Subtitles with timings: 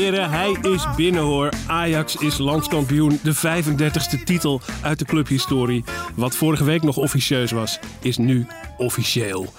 [0.00, 1.48] Hij is binnen hoor.
[1.66, 3.18] Ajax is landskampioen.
[3.22, 5.84] De 35e titel uit de clubhistorie.
[6.14, 9.52] Wat vorige week nog officieus was, is nu officieel.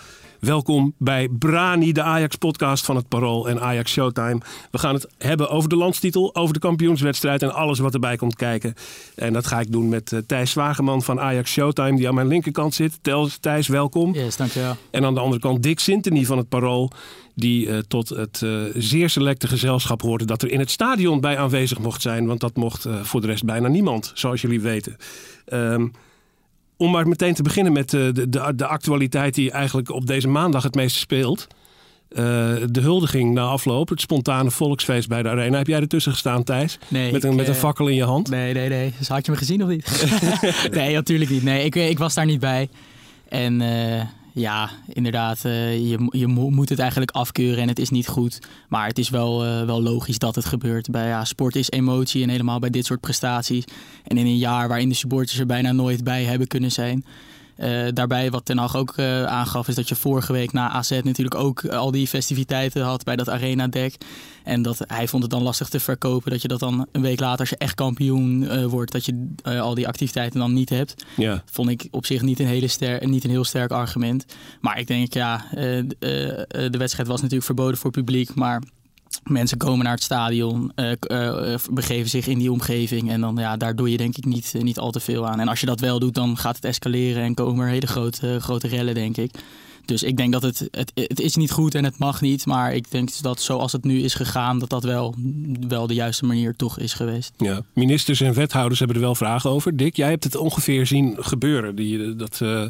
[0.43, 4.37] Welkom bij Brani, de Ajax-podcast van het Parool en Ajax Showtime.
[4.71, 8.35] We gaan het hebben over de landstitel, over de kampioenswedstrijd en alles wat erbij komt
[8.35, 8.73] kijken.
[9.15, 12.27] En dat ga ik doen met eh, Thijs Zwageman van Ajax Showtime, die aan mijn
[12.27, 12.99] linkerkant zit.
[13.01, 14.13] Tel, Thijs, welkom.
[14.13, 14.75] Yes, dankjewel.
[14.91, 16.91] En aan de andere kant Dick Sintony van het Parool.
[17.35, 21.37] Die eh, tot het eh, zeer selecte gezelschap hoorde dat er in het stadion bij
[21.37, 22.25] aanwezig mocht zijn.
[22.25, 24.97] Want dat mocht voor de rest bijna niemand, zoals jullie weten.
[25.45, 25.87] Ehm,
[26.83, 30.27] om maar meteen te beginnen met eh, de, de, de actualiteit die eigenlijk op deze
[30.27, 31.47] maandag het meeste speelt.
[32.09, 32.15] Eh,
[32.65, 35.57] de huldiging na afloop, het spontane volksfeest bij de Arena.
[35.57, 36.77] Heb jij ertussen gestaan, Thijs?
[36.87, 38.29] Nee, met een, ik, met een eh, fakkel in je hand?
[38.29, 38.93] Nee, nee, nee.
[38.97, 40.05] Dus had je me gezien of niet?
[40.71, 41.43] nee, natuurlijk niet.
[41.43, 42.69] Nee, ik, ik was daar niet bij.
[43.29, 43.61] En
[44.33, 48.39] ja, inderdaad, eh, je, je mo- moet het eigenlijk afkeuren en het is niet goed.
[48.69, 50.89] Maar het is wel, eh, wel logisch dat het gebeurt.
[50.89, 53.63] Bij, ja, sport is emotie en helemaal bij dit soort prestaties.
[54.03, 57.05] En in een jaar waarin de supporters er bijna nooit bij hebben kunnen zijn.
[57.55, 60.89] Eh, daarbij wat Ten Hag ook eh, aangaf is dat je vorige week na AZ
[60.89, 63.97] natuurlijk ook al die festiviteiten had bij dat arena dek.
[64.43, 67.19] En dat hij vond het dan lastig te verkopen dat je dat dan een week
[67.19, 70.69] later als je echt kampioen eh, wordt, dat je eh, al die activiteiten dan niet
[70.69, 71.05] hebt.
[71.15, 71.43] Ja.
[71.45, 74.25] Vond ik op zich niet een, hele ster niet een heel sterk argument.
[74.61, 78.61] Maar ik denk ja, eh, eh, eh, de wedstrijd was natuurlijk verboden voor publiek, maar
[79.23, 83.09] Mensen komen naar het stadion, eh, eh, eh, begeven zich in die omgeving.
[83.09, 85.39] En dan, ja, daar doe je denk ik niet, niet al te veel aan.
[85.39, 88.39] En als je dat wel doet, dan gaat het escaleren en komen er hele grote,
[88.39, 89.31] grote rellen, denk ik.
[89.85, 92.45] Dus ik denk dat het, het, het is niet goed en het mag niet.
[92.45, 95.15] Maar ik denk dat zoals het nu is gegaan, dat dat wel,
[95.67, 97.33] wel de juiste manier toch is geweest.
[97.37, 99.77] Ja, ministers en wethouders hebben er wel vragen over.
[99.77, 102.65] Dick, jij hebt het ongeveer zien gebeuren, die, dat, eh,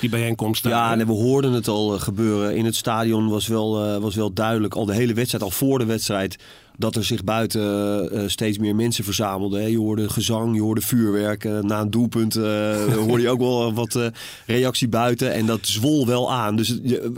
[0.00, 0.62] die bijeenkomst.
[0.62, 2.56] daar, Ja, nee, we hoorden het al eh, gebeuren.
[2.56, 5.78] In het stadion was wel, eh, was wel duidelijk, al de hele wedstrijd, al voor
[5.78, 6.36] de wedstrijd,
[6.78, 9.60] dat er zich buiten eh, eh, steeds meer mensen verzamelden.
[9.60, 9.66] hè.
[9.66, 11.44] Je hoorde gezang, je hoorde vuurwerk.
[11.44, 13.98] eh, na een doelpunt eh, hoorde je ook wel wat
[14.46, 15.32] reactie buiten.
[15.32, 16.56] En dat zwol wel aan.
[16.56, 16.68] Dus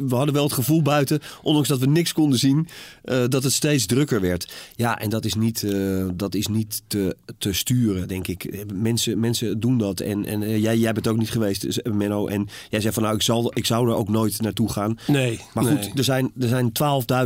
[0.07, 2.69] we hadden wel het gevoel buiten, ondanks dat we niks konden zien,
[3.29, 4.53] dat het steeds drukker werd.
[4.77, 5.67] Ja, en dat is niet,
[6.15, 8.65] dat is niet te, te sturen, denk ik.
[8.75, 10.01] Mensen, mensen doen dat.
[10.01, 12.27] En, en jij, jij bent ook niet geweest, Menno.
[12.27, 14.99] En jij zei van nou, ik, zal, ik zou er ook nooit naartoe gaan.
[15.07, 15.93] Nee, Maar goed, nee.
[15.95, 16.73] er zijn, er zijn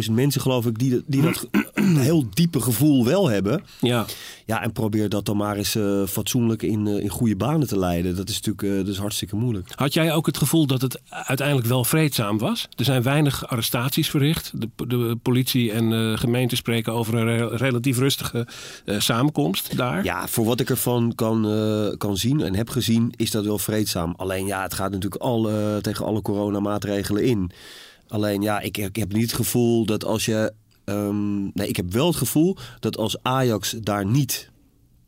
[0.07, 3.65] 12.000 mensen, geloof ik, die, die dat een heel diepe gevoel wel hebben.
[3.81, 4.07] Ja,
[4.47, 7.79] Ja, en probeer dat dan maar eens eh, fatsoenlijk in, eh, in goede banen te
[7.79, 8.17] leiden.
[8.17, 9.69] Dat is natuurlijk is hartstikke moeilijk.
[9.75, 12.69] Had jij ook het gevoel dat het uiteindelijk wel vreedzaam was?
[12.77, 14.53] Er zijn weinig arrestaties verricht.
[14.61, 18.47] De, de politie en gemeente spreken over een re- relatief rustige
[18.99, 20.05] samenkomst daar.
[20.05, 21.43] Ja, voor wat ik ervan kan,
[21.99, 24.15] kan zien en heb gezien, is dat wel vreedzaam.
[24.17, 27.51] Alleen ja, het gaat natuurlijk al, eh, tegen alle coronamaatregelen in.
[28.09, 30.53] Alleen ja, ik, ik heb niet het gevoel dat als je.
[30.85, 34.51] Ehm, nee, ik heb wel het gevoel dat als Ajax daar niet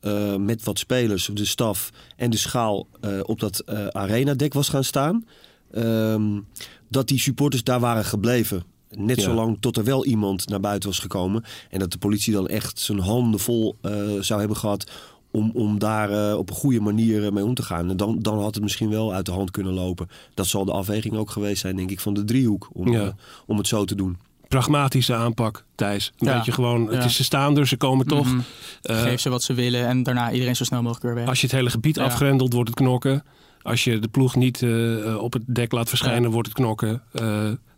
[0.01, 4.69] eh, met wat spelers, de staf en de schaal eh, op dat eh arenadek was
[4.69, 5.27] gaan staan,
[5.71, 6.41] ehm,
[6.89, 8.65] dat die supporters daar waren gebleven.
[8.91, 9.23] Net Ja.
[9.23, 11.45] zolang tot er wel iemand naar buiten was gekomen.
[11.71, 13.77] En dat de politie dan echt zijn handen vol
[14.21, 14.91] zou hebben gehad
[15.31, 17.91] om, om daar op een goede manier mee om te gaan.
[17.91, 20.09] En dan, dan had het misschien wel uit de hand kunnen lopen.
[20.35, 22.69] Dat zal de afweging ook geweest zijn, denk ik, van de driehoek.
[22.73, 23.15] Om, Ja.
[23.47, 24.17] om het zo te doen.
[24.49, 26.13] Pragmatische aanpak, Thijs.
[26.19, 26.37] Een Ja.
[26.37, 28.27] beetje gewoon, het is ze staan er, ze komen toch.
[28.27, 28.41] Mhm.
[28.83, 31.27] Eh, Geef ze wat ze willen en daarna iedereen zo snel mogelijk weer weg.
[31.29, 33.25] Als je het hele gebied afgrendelt, wordt het knokken.
[33.63, 36.29] Als je de ploeg niet eh, eh, op het dek laat verschijnen, Ja.
[36.29, 37.03] wordt het knokken.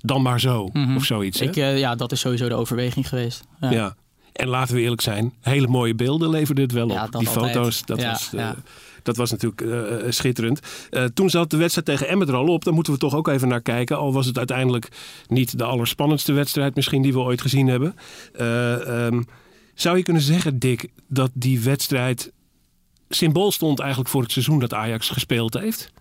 [0.01, 0.97] Dan maar zo, Mhm.
[0.97, 1.41] of zoiets.
[1.41, 1.47] hè?
[1.47, 3.45] Ik, ja, dat is sowieso de overweging geweest.
[3.61, 3.71] Ja.
[3.71, 3.95] Ja.
[4.33, 6.91] En laten we eerlijk zijn, hele mooie beelden leverde het wel op.
[6.91, 7.53] Ja, dat Die altijd.
[7.55, 8.31] foto's, dat, was.
[9.09, 10.61] Dat was natuurlijk eh, eh, schitterend.
[10.91, 12.65] Eh, toen zat de wedstrijd tegen Emmet al op.
[12.65, 13.99] Daar moeten we toch ook even naar kijken.
[13.99, 14.89] Al was het uiteindelijk
[15.29, 17.95] niet de allerspannendste wedstrijd misschien die we ooit gezien hebben.
[18.33, 19.23] Eh, ehm,
[19.75, 22.33] zou je kunnen zeggen, Dick, dat die wedstrijd
[23.09, 25.93] symbool stond eigenlijk voor het seizoen dat Ajax gespeeld heeft?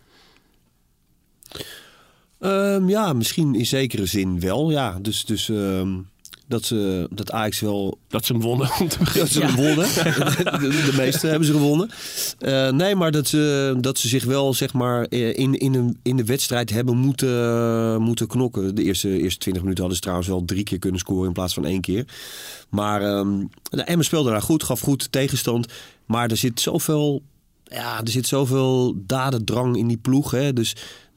[2.39, 4.71] Ehm, ja, misschien in zekere zin wel.
[4.71, 5.97] Ja, dus, dus ehm,
[6.47, 8.69] dat, ze, dat Ajax wel Dat ze hem wonnen.
[8.79, 9.33] om te beginnen.
[9.33, 9.87] dat ze hem wonnen.
[10.61, 11.89] De, de meeste hebben ze gewonnen.
[12.39, 15.97] Eh, nee, maar dat ze, dat ze zich wel zeg maar, eh, in, in, een,
[16.03, 18.75] in de wedstrijd hebben moeten, moeten knokken.
[18.75, 21.53] De eerste, eerste 20 minuten hadden ze trouwens wel drie keer kunnen scoren in plaats
[21.53, 22.05] van één keer.
[22.69, 25.67] Maar ehm de Emmen speelde daar goed, gaf goed tegenstand.
[26.05, 27.21] Maar er zit zoveel,
[27.69, 30.31] ja, er zit zoveel dadendrang in die ploeg.
[30.31, 30.53] Hè?
[30.53, 30.75] Dus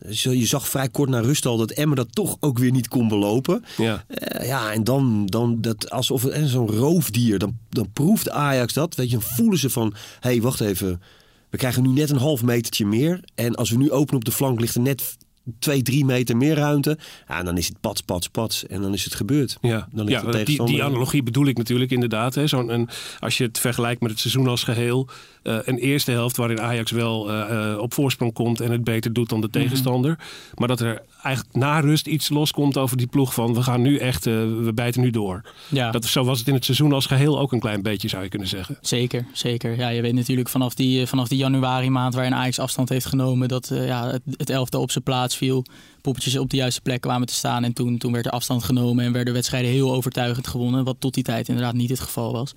[0.08, 3.08] je zag vrij kort na rust al dat Emmen dat toch ook weer niet kon
[3.08, 3.64] belopen.
[3.76, 4.04] Ja.
[4.08, 8.72] Eh, ja, en dan, dan dat, alsof het en zo'n roofdier, dan, dan proeft Ajax
[8.72, 8.94] dat.
[8.94, 11.02] Weet je, dan voelen ze van, hé, hey, wacht even.
[11.50, 13.20] We krijgen nu net een half metertje meer.
[13.34, 15.16] En als we nu openen op de flank, ligt er net
[15.58, 16.98] twee, drie meter meer ruimte.
[17.28, 18.66] Ja, en dan is het pats, pats, pats.
[18.66, 19.58] En dan is het gebeurd.
[19.60, 22.34] Ja, Dan ligt ja de die, die analogie bedoel ik natuurlijk inderdaad.
[22.34, 22.46] Hè.
[22.46, 22.88] Zo'n, een,
[23.18, 25.08] als je het vergelijkt met het seizoen als geheel.
[25.42, 29.12] eh, een eerste helft waarin Ajax wel eh, eh, op voorsprong komt en het beter
[29.12, 30.18] doet dan de tegenstander.
[30.54, 33.96] Maar dat er eigenlijk na rust iets loskomt over die ploeg van we gaan nu
[33.98, 35.42] echt, eh, we bijten nu door.
[35.68, 35.90] Ja.
[35.90, 38.28] Dat, zo was het in het seizoen als geheel ook een klein beetje zou je
[38.28, 38.78] kunnen zeggen.
[38.80, 39.76] Zeker, zeker.
[39.76, 43.48] Ja, je weet natuurlijk vanaf die, vanaf die januari maand waarin Ajax afstand heeft genomen
[43.48, 45.62] dat eh, ja, het, het elftal op zijn plaats viel.
[46.00, 49.04] Poppetjes op de juiste plek kwamen te staan en toen, toen werd er afstand genomen
[49.04, 50.84] en werden wedstrijden heel overtuigend gewonnen.
[50.84, 52.52] Wat tot die tijd inderdaad niet het geval was.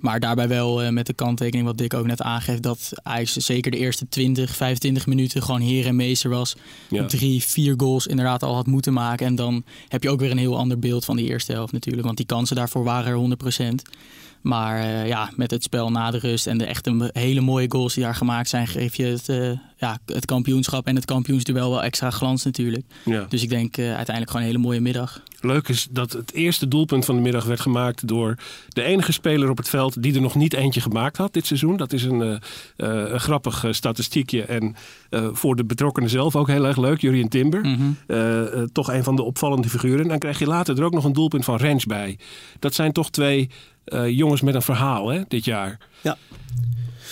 [0.00, 3.70] Maar daarbij wel eh, met de kanttekening wat Dick ook net aangeeft dat Ajax zeker
[3.70, 6.56] de eerste 20, 25 minuten gewoon heer en meester was.
[6.90, 7.06] Ja.
[7.06, 9.26] Drie, vier goals inderdaad al had moeten maken.
[9.26, 12.04] En dan heb je ook weer een heel ander beeld van die eerste helft natuurlijk.
[12.04, 13.36] Want die kansen daarvoor waren er
[13.82, 13.98] 100%.
[14.40, 17.94] Maar eh, ja, met het spel na de rust en de echte hele mooie goals
[17.94, 21.82] die daar gemaakt zijn, geef je het, eh, ja, het kampioenschap en het kampioensduel wel
[21.82, 22.86] extra glans natuurlijk.
[23.04, 23.26] Ja.
[23.28, 25.22] Dus ik denk eh, uiteindelijk gewoon een hele mooie middag.
[25.40, 28.34] Leuk is dat het eerste doelpunt van de middag werd gemaakt door
[28.68, 31.76] de enige speler op het veld die er nog niet eentje gemaakt had dit seizoen.
[31.76, 32.32] Dat is een, eh,
[32.76, 34.76] eh, een grappig statistiekje en
[35.10, 37.00] eh, voor de betrokkenen zelf ook heel erg leuk.
[37.00, 38.66] Jurien Timber, Mhm.
[38.72, 40.00] Toch een van de opvallende figuren.
[40.02, 42.18] En dan krijg je later er ook nog een doelpunt van Rens bij.
[42.58, 43.50] Dat zijn toch twee
[43.84, 45.78] eh, jongens met een verhaal hè, dit jaar.
[46.00, 46.16] Ja.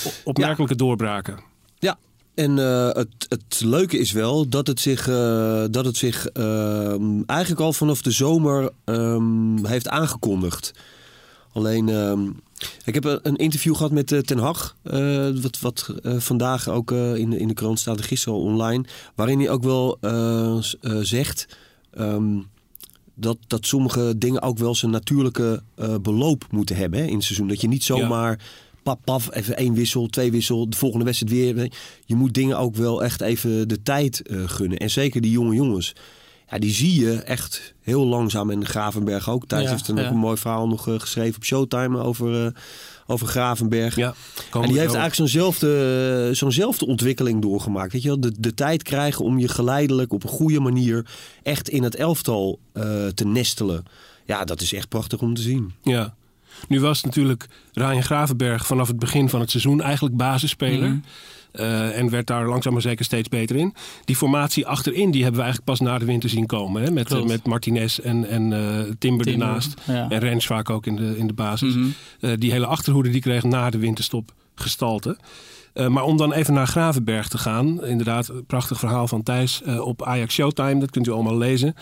[0.06, 1.38] O- Opmerkelijke doorbraken.
[1.78, 1.98] Ja,
[2.36, 7.22] en eh, het, het leuke is wel dat het zich, eh, dat het zich ehm,
[7.26, 10.72] eigenlijk al vanaf de zomer ehm, heeft aangekondigd.
[11.52, 12.26] Alleen, ehm,
[12.84, 14.76] ik heb een interview gehad met eh, Ten Hag,
[15.42, 18.84] wat, wat vandaag ook in, de- in de krant staat, en gisteren al online,
[19.14, 19.98] waarin hij ook wel
[21.02, 21.46] zegt
[23.14, 25.62] dat, dat sommige dingen ook wel zijn natuurlijke
[26.02, 27.48] beloop moeten hebben hè, in het seizoen.
[27.48, 28.38] Dat je niet zomaar
[28.86, 31.72] pap, paf, even één wissel, twee wissel, de volgende wedstrijd weer.
[32.04, 34.78] Je moet dingen ook wel echt even de tijd eh, gunnen.
[34.78, 35.92] En zeker die jonge jongens.
[36.50, 38.50] Ja, die zie je echt heel langzaam.
[38.50, 39.46] En Gravenberg ook.
[39.46, 39.92] Thijs Ja, heeft ja.
[39.92, 42.52] ook een mooi verhaal nog eh, geschreven op Showtime over, eh,
[43.06, 43.96] over Gravenberg.
[43.96, 44.14] Ja,
[44.52, 47.92] En die heeft eigenlijk zo'nzelfde, zo'nzelfde ontwikkeling doorgemaakt.
[47.92, 48.20] Weet je wel?
[48.20, 51.06] De, de tijd krijgen om je geleidelijk op een goede manier
[51.42, 52.58] echt in het elftal
[53.14, 53.84] te nestelen.
[54.24, 55.72] Ja, dat is echt prachtig om te zien.
[55.82, 56.14] Ja.
[56.68, 60.88] Nu was natuurlijk Ryan Gravenberg vanaf het begin van het seizoen eigenlijk basisspeler.
[60.88, 60.98] Mhm.
[61.56, 63.74] Eh, en werd daar langzaam maar zeker steeds beter in.
[64.04, 66.82] Die formatie achterin die hebben we eigenlijk pas na de winter zien komen.
[66.82, 66.90] Hè?
[66.90, 68.58] Met, met Martinez en, en eh,
[68.98, 69.80] Timber, Timber, ernaast.
[69.84, 70.08] ja.
[70.10, 71.74] En Rens vaak ook in de, in de basis.
[71.74, 71.86] Mhm.
[72.20, 75.18] Eh, die hele achterhoede die kreeg na de winterstop gestalte.
[75.88, 77.84] Maar om dan even naar Gravenberg te gaan.
[77.84, 80.80] Inderdaad, prachtig verhaal van Thijs op Ajax Showtime.
[80.80, 81.74] Dat kunt u allemaal lezen.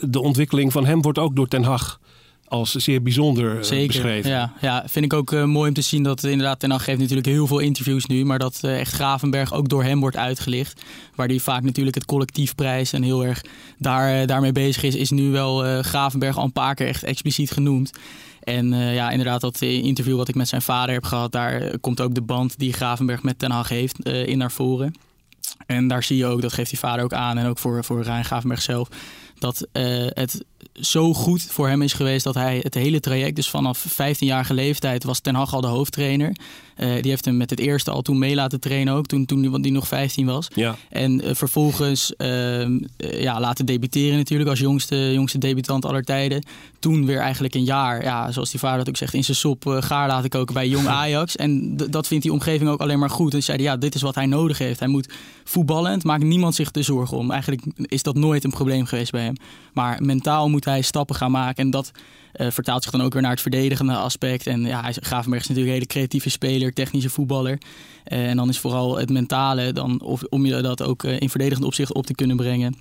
[0.00, 2.00] De ontwikkeling van hem wordt ook door Ten Hag
[2.48, 3.86] als zeer bijzonder eh, Zeker.
[3.86, 4.30] beschreven.
[4.30, 6.98] Ja, ja, vind ik ook eh, mooi om te zien dat inderdaad Ten Hag geeft
[6.98, 10.82] natuurlijk heel veel interviews nu, maar dat eh, echt Gravenberg ook door hem wordt uitgelicht.
[11.14, 13.44] Waar die vaak natuurlijk het collectief prijs en heel erg
[13.78, 17.50] daar, daarmee bezig is, is nu wel eh, Gravenberg al een paar keer echt expliciet
[17.50, 17.90] genoemd.
[18.42, 22.14] En ja, inderdaad, dat interview wat ik met zijn vader heb gehad, daar komt ook
[22.14, 24.94] de band die Gravenberg met Ten Hag heeft in naar voren.
[25.66, 28.02] En daar zie je ook, dat geeft die vader ook aan en ook voor, voor
[28.02, 28.88] Rijn Gravenberg zelf,
[29.40, 33.50] dat eh, het zo goed voor hem is geweest dat hij het hele traject, dus
[33.50, 36.36] vanaf 15-jarige leeftijd, was Ten Hag al de hoofdtrainer.
[36.78, 39.40] Eh, die heeft hem met het eerste al toen mee laten trainen ook, toen, toen
[39.40, 40.48] die, want die nog 15 was.
[40.54, 40.76] Ja.
[40.90, 46.44] En eh, vervolgens ehm, eh, ja, laten debuteren natuurlijk als jongste, jongste debutant aller tijden.
[46.78, 49.64] Toen weer eigenlijk een jaar, ja, zoals die vader dat ook zegt, in zijn sop
[49.80, 51.36] gaar laten koken bij jong Ajax.
[51.36, 53.34] En dat vindt die omgeving ook alleen maar goed.
[53.34, 54.78] En zeiden, ja, dit is wat hij nodig heeft.
[54.78, 55.12] Hij moet
[55.44, 57.30] voetballend, maakt niemand zich er zorgen om.
[57.30, 59.34] Eigenlijk is dat nooit een probleem geweest bij hem.
[59.72, 61.64] Maar mentaal moet hij stappen gaan maken.
[61.64, 61.90] En dat
[62.38, 64.46] vertaalt zich dan ook weer naar het verdedigende aspect.
[64.46, 67.58] En ja, Gravenberg is natuurlijk een hele creatieve speler, technische voetballer.
[68.04, 71.66] Eh, en dan is vooral het mentale, dan, om je dat ook eh, in verdedigend
[71.66, 72.74] opzicht op te kunnen brengen.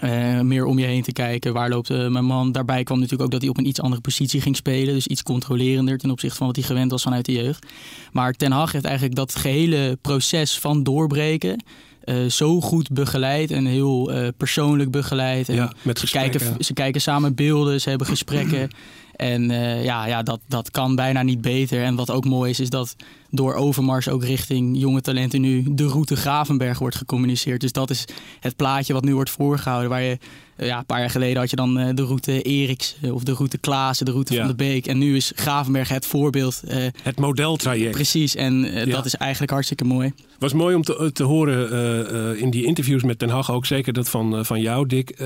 [0.00, 1.52] Eh, meer om je heen te kijken.
[1.52, 2.52] Waar loopt eh, mijn man?
[2.52, 4.94] Daarbij kwam natuurlijk ook dat hij op een iets andere positie ging spelen.
[4.94, 7.66] Dus iets controlerender ten opzichte van wat hij gewend was vanuit de jeugd.
[8.12, 11.64] Maar Ten Hag heeft eigenlijk dat gehele proces van doorbreken.
[12.06, 15.48] Eh, zo goed begeleid en heel eh, persoonlijk begeleid.
[15.48, 16.40] En Ja, met ze, gesprekken.
[16.40, 18.70] kijken, ze kijken samen beelden, ze hebben gesprekken.
[19.16, 21.82] En eh, ja, ja dat, dat kan bijna niet beter.
[21.82, 22.96] En wat ook mooi is, is dat
[23.30, 27.60] door Overmars ook richting jonge talenten nu de route Gravenberg wordt gecommuniceerd.
[27.60, 28.04] Dus dat is
[28.40, 29.90] het plaatje wat nu wordt voorgehouden.
[29.90, 30.18] Waar je
[30.56, 33.32] eh, ja, een paar jaar geleden had je dan eh, de route Eriks of de
[33.32, 34.38] route Klaassen, de route Ja.
[34.38, 34.86] van de Beek.
[34.86, 36.62] En nu is Gravenberg het voorbeeld.
[37.02, 37.90] Het modeltraject.
[37.94, 38.34] precies.
[38.34, 38.84] En Ja.
[38.84, 40.12] dat is eigenlijk hartstikke mooi.
[40.38, 44.08] was mooi om te, te horen in die interviews met Den Haag, ook zeker dat
[44.08, 45.16] van, van jou, Dick,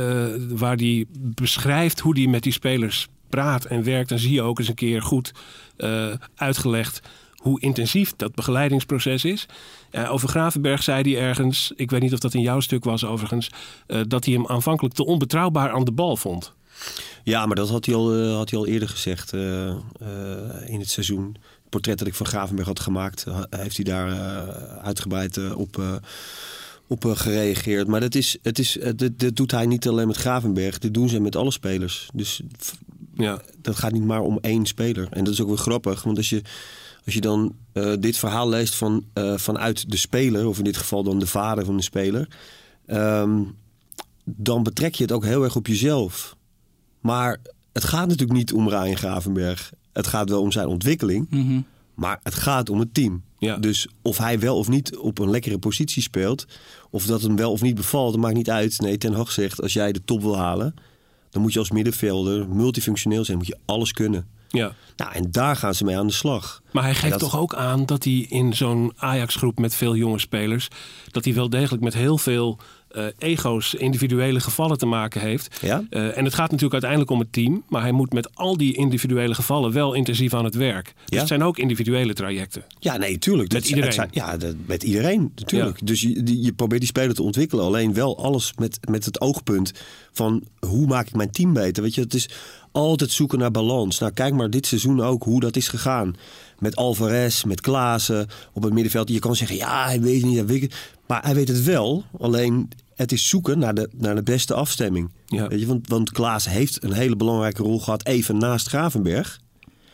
[0.48, 4.08] waar die beschrijft hoe die met die spelers praat en werkt.
[4.08, 5.32] Dan zie je ook eens een keer goed
[5.76, 7.00] eh, uitgelegd
[7.36, 9.46] hoe intensief dat begeleidingsproces is.
[9.90, 13.04] Eh, over Gravenberg zei hij ergens, ik weet niet of dat in jouw stuk was
[13.04, 13.50] overigens,
[13.86, 16.52] eh, dat hij hem aanvankelijk te onbetrouwbaar aan de bal vond.
[17.24, 21.24] Ja, maar dat had hij al, had hij al eerder gezegd in het seizoen.
[21.34, 24.12] Het portret dat ik van Gravenberg had gemaakt, heeft hij daar
[24.82, 26.00] uitgebreid op,
[26.86, 27.86] op gereageerd.
[27.86, 31.08] Maar dat, is, het is, dit, dit doet hij niet alleen met Gravenberg, dit doen
[31.08, 32.08] ze met alle spelers.
[32.14, 32.40] Dus
[33.22, 35.08] Ja, dat gaat niet maar om één speler.
[35.10, 36.42] En dat is ook wel grappig, want als je,
[37.04, 40.76] als je dan eh, dit verhaal leest van, eh, vanuit de speler, of in dit
[40.76, 42.28] geval dan de vader van de speler,
[42.86, 43.42] ehm,
[44.24, 46.36] dan betrek je het ook heel erg op jezelf.
[47.00, 47.38] Maar
[47.72, 49.72] het gaat natuurlijk niet om Ryan Gravenberg.
[49.92, 51.60] Het gaat wel om zijn ontwikkeling, Mhm.
[51.94, 53.22] maar het gaat om het team.
[53.38, 53.56] Ja.
[53.56, 56.46] Dus of hij wel of niet op een lekkere positie speelt,
[56.90, 58.80] of dat hem wel of niet bevalt, dat maakt niet uit.
[58.80, 60.74] Nee, Ten Hag zegt, als jij de top wil halen,
[61.30, 64.26] dan moet je als middenvelder multifunctioneel zijn, moet je alles kunnen.
[64.48, 64.72] ja.
[64.96, 66.62] Nou, en daar gaan ze mee aan de slag.
[66.72, 70.18] Maar hij geeft dat- toch ook aan dat hij in zo'n Ajax-groep met veel jonge
[70.18, 70.68] spelers...
[71.10, 72.58] dat hij wel degelijk met heel veel
[72.90, 75.58] eh, ego's, individuele gevallen te maken heeft.
[75.62, 75.84] Ja?
[75.90, 77.62] Eh, en het gaat natuurlijk uiteindelijk om het team.
[77.68, 80.84] Maar hij moet met al die individuele gevallen wel intensief aan het werk.
[80.84, 81.18] Dus Ja.
[81.18, 82.64] het zijn ook individuele trajecten.
[82.78, 83.52] Ja, nee, tuurlijk.
[83.52, 83.92] Met Dat- iedereen.
[83.92, 85.86] zijn- ja, dat, met iedereen, natuurlijk.
[85.86, 87.64] Dus je, die- je probeert die speler te ontwikkelen.
[87.64, 89.72] Alleen wel alles met, met het oogpunt
[90.12, 91.82] van hoe maak ik mijn team beter.
[91.82, 92.28] Weet je, het is
[92.72, 93.98] altijd zoeken naar balans.
[93.98, 96.16] Nou, kijk maar dit seizoen ook hoe dat is gegaan.
[96.60, 99.08] Met Alvarez, met Klaassen op het middenveld.
[99.08, 100.36] Je kan zeggen, ja, hij weet het niet.
[100.36, 100.74] Hij weet het.
[101.06, 102.04] Maar hij weet het wel.
[102.18, 105.10] Alleen het is zoeken naar de, naar de beste afstemming.
[105.26, 105.48] Ja.
[105.48, 109.40] Weet je, want, want Klaassen heeft een hele belangrijke rol gehad even naast Gravenberg.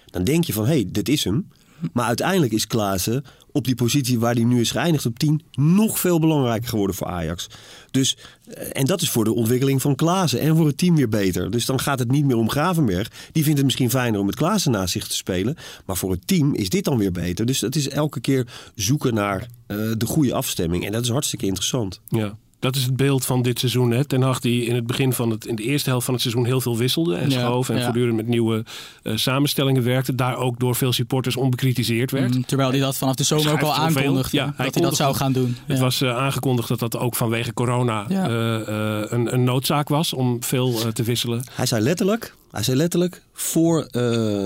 [0.06, 1.48] Dan denk je van, hé, hey, dit is hem.
[1.92, 5.98] Maar uiteindelijk is Klaassen op die positie waar hij nu is geëindigd op 10 nog
[5.98, 7.46] veel belangrijker geworden voor Ajax.
[7.90, 11.08] Dus, eh, en dat is voor de ontwikkeling van Klaassen en voor het team weer
[11.08, 11.50] beter.
[11.50, 13.10] Dus dan gaat het niet meer om Gravenberg.
[13.32, 15.56] Die vindt het misschien fijner om met Klaassen naast zich te spelen.
[15.86, 17.46] Maar voor het team is dit dan weer beter.
[17.46, 20.86] Dus het is elke keer zoeken naar eh, de goede afstemming.
[20.86, 22.00] En dat is hartstikke interessant.
[22.08, 22.36] Ja.
[22.66, 23.90] Dat is het beeld van dit seizoen.
[23.90, 24.04] Hè?
[24.04, 26.44] Ten Hag die in het begin van het, in de eerste helft van het seizoen
[26.44, 27.82] heel veel wisselde en Ja, schoof en ja.
[27.82, 28.64] voortdurend met nieuwe
[29.02, 30.14] eh, samenstellingen werkte.
[30.14, 32.34] Daar ook door veel supporters onbekritiseerd werd.
[32.34, 34.36] Mm, Terwijl hij dat vanaf de zomer ook al aankondigde.
[34.36, 35.56] Ja, hij dat hij dat zou gaan doen.
[35.66, 38.28] Het was eh, aangekondigd dat dat ook vanwege corona Ja.
[38.28, 38.60] eh,
[39.00, 41.44] eh, een, een noodzaak was om veel te wisselen.
[41.52, 43.90] Hij zei letterlijk, hij zei letterlijk voor eh,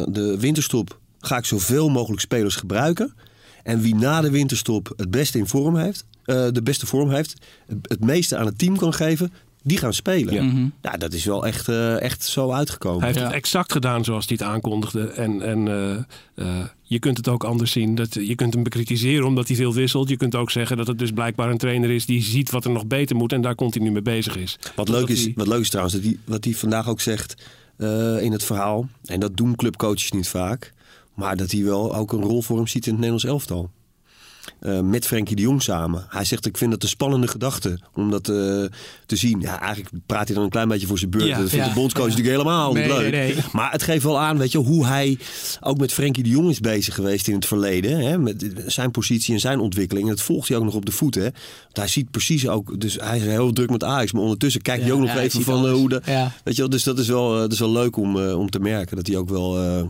[0.08, 3.14] de winterstop ga ik zoveel mogelijk spelers gebruiken.
[3.62, 7.34] En wie na de winterstop het beste in vorm heeft, eh, de beste vorm heeft,
[7.82, 9.32] het, meeste aan het team kan geven,
[9.62, 10.34] die gaan spelen.
[10.34, 10.42] Ja.
[10.42, 10.66] Mhm.
[10.82, 12.98] Ja, dat is wel echt, eh, echt zo uitgekomen.
[12.98, 13.26] Hij heeft Ja.
[13.26, 15.06] het exact gedaan zoals hij het aankondigde.
[15.08, 15.94] En, en eh,
[16.34, 17.94] eh, je kunt het ook anders zien.
[17.94, 20.08] Dat, je kunt hem bekritiseren omdat hij veel wisselt.
[20.08, 22.70] Je kunt ook zeggen dat het dus blijkbaar een trainer is die ziet wat er
[22.70, 24.58] nog beter moet en daar continu mee bezig is.
[24.74, 27.34] Wat leuk, is, hij- wat leuk is trouwens, dat hij, wat hij vandaag ook zegt
[27.76, 28.88] eh, in het verhaal.
[29.04, 30.72] En dat doen clubcoaches niet vaak.
[31.14, 33.70] Maar dat hij wel ook een rol voor hem ziet in het Nederlands elftal.
[34.60, 36.06] Eh, met Frenkie de Jong samen.
[36.08, 38.34] Hij zegt, ik vind dat een spannende gedachte om dat eh,
[39.06, 39.40] te zien.
[39.40, 41.26] Ja, eigenlijk praat hij dan een klein beetje voor zijn beurt.
[41.26, 42.10] Ja, dat vindt ja, de bondscoach ja.
[42.10, 43.10] natuurlijk helemaal niet leuk.
[43.10, 43.44] nee, nee.
[43.52, 45.18] Maar het geeft wel aan, weet je, hoe hij
[45.60, 47.98] ook met Frenkie de Jong is bezig geweest in het verleden.
[47.98, 50.08] Hè, met zijn positie en zijn ontwikkeling.
[50.08, 51.14] En dat volgt hij ook nog op de voet.
[51.14, 51.22] Hè.
[51.22, 54.12] Want hij ziet precies ook, dus hij is heel druk met Ajax.
[54.12, 55.78] Maar ondertussen kijkt hij Ja, ook nog even van eh, alles.
[55.78, 56.00] hoe de...
[56.04, 56.32] Ja.
[56.44, 58.50] Weet je wel, dus dat is wel, eh, dat is wel leuk om, eh, om
[58.50, 58.96] te merken.
[58.96, 59.84] Dat hij ook wel eh,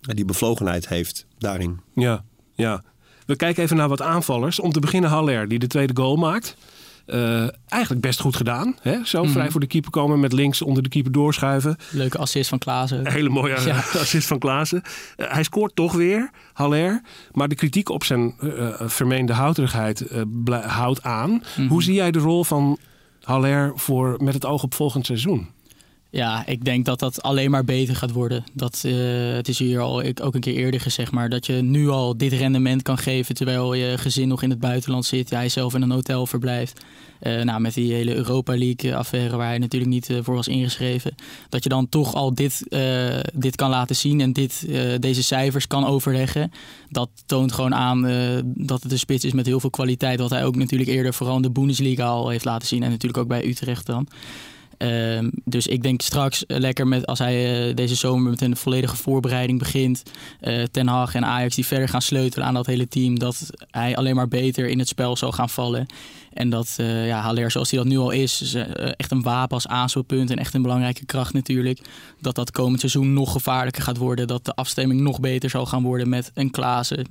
[0.00, 1.80] die bevlogenheid heeft daarin.
[1.94, 2.24] Ja,
[2.54, 2.82] ja.
[3.30, 4.60] We kijken even naar wat aanvallers.
[4.60, 6.56] Om te beginnen Haller, die de tweede goal maakt.
[7.06, 8.76] Eh, eigenlijk best goed gedaan.
[8.82, 8.96] Hè?
[9.04, 9.32] Zo Mhm.
[9.32, 11.76] vrij voor de keeper komen met links onder de keeper doorschuiven.
[11.90, 13.10] Leuke assist van Klaassen.
[13.12, 13.76] Hele mooie Ja.
[14.00, 14.82] assist van Klaassen.
[15.16, 17.02] Eh, hij scoort toch weer, Haller.
[17.32, 20.04] Maar de kritiek op zijn eh, vermeende houterigheid
[20.66, 21.42] houdt aan.
[21.56, 21.68] Mhm.
[21.68, 22.78] Hoe zie jij de rol van
[23.22, 25.48] Haller voor, met het oog op volgend seizoen?
[26.12, 28.44] Ja, ik denk dat dat alleen maar beter gaat worden.
[28.52, 28.94] Dat, uh,
[29.32, 32.16] het is hier al ik, ook een keer eerder gezegd, maar dat je nu al
[32.16, 35.30] dit rendement kan geven terwijl je gezin nog in het buitenland zit.
[35.30, 36.84] Jij zelf in een hotel verblijft.
[37.22, 40.48] Uh, nou, met die hele Europa League affaire waar hij natuurlijk niet uh, voor was
[40.48, 41.14] ingeschreven.
[41.48, 42.66] Dat je dan toch al dit,
[43.34, 44.66] dit kan laten zien en dit,
[45.00, 46.52] deze cijfers kan overleggen.
[46.88, 48.02] Dat toont gewoon aan
[48.44, 50.20] dat het een spits is met heel veel kwaliteit.
[50.20, 52.82] Wat hij ook natuurlijk eerder vooral in de Bundesliga al heeft laten zien.
[52.82, 54.08] En natuurlijk ook bij Utrecht dan.
[54.82, 58.96] Uh, dus ik denk straks lekker met als hij uh, deze zomer met een volledige
[58.96, 60.02] voorbereiding begint.
[60.40, 63.18] Uh, Ten Hag en Ajax die verder gaan sleutelen aan dat hele team.
[63.18, 65.86] Dat hij alleen maar beter in het spel zal gaan vallen.
[66.32, 68.54] En dat ja, Haller, zoals hij dat nu al is,
[68.96, 71.80] echt een wapen als aanspeelpunt en echt een belangrijke kracht natuurlijk.
[72.20, 74.26] Dat dat komend seizoen nog gevaarlijker gaat worden.
[74.26, 77.06] Dat de afstemming nog beter zal gaan worden met een Klaassen,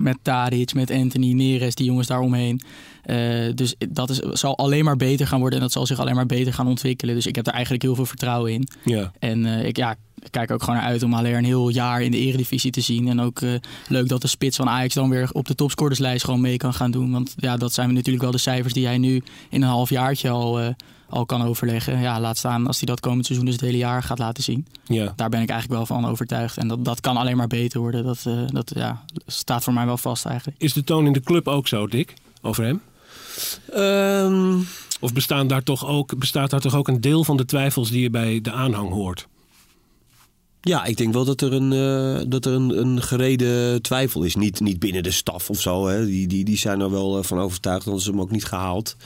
[0.00, 2.60] met Tadic, met Anthony, Neres, die jongens daaromheen.
[3.06, 6.14] Uh, dus dat is, zal alleen maar beter gaan worden en dat zal zich alleen
[6.14, 7.14] maar beter gaan ontwikkelen.
[7.14, 8.68] Dus ik heb daar eigenlijk heel veel vertrouwen in.
[8.84, 9.12] Ja.
[9.18, 9.96] En uh, ik ja,
[10.30, 13.08] kijk ook gewoon naar uit om alleen een heel jaar in de eredivisie te zien.
[13.08, 13.54] En ook uh,
[13.88, 16.90] leuk dat de spits van Ajax dan weer op de topscorerslijst gewoon mee kan gaan
[16.90, 17.10] doen.
[17.10, 20.30] Want ja, dat zijn natuurlijk wel de cijfers die hij nu in een half jaartje
[20.30, 20.74] al
[21.10, 22.00] al kan overleggen.
[22.00, 24.66] Ja, laat staan als hij dat komend seizoen dus het hele jaar gaat laten zien.
[24.84, 25.12] Ja.
[25.16, 26.56] Daar ben ik eigenlijk wel van overtuigd.
[26.56, 28.04] En dat, dat kan alleen maar beter worden.
[28.04, 30.60] Dat, uh, dat ja, staat voor mij wel vast eigenlijk.
[30.60, 32.14] Is de toon in de club ook zo, Dick?
[32.42, 32.80] Over hem?
[33.76, 34.66] Um...
[35.00, 38.02] Of bestaan daar toch ook, bestaat daar toch ook een deel van de twijfels die
[38.02, 39.28] je bij de aanhang hoort?
[40.60, 44.34] Ja, ik denk wel dat er een, uh, dat er een, een gereden twijfel is.
[44.34, 45.86] Niet, niet binnen de staf of zo.
[45.86, 46.06] Hè.
[46.06, 48.96] Die, die, die zijn er wel van overtuigd, dat ze hem ook niet gehaald.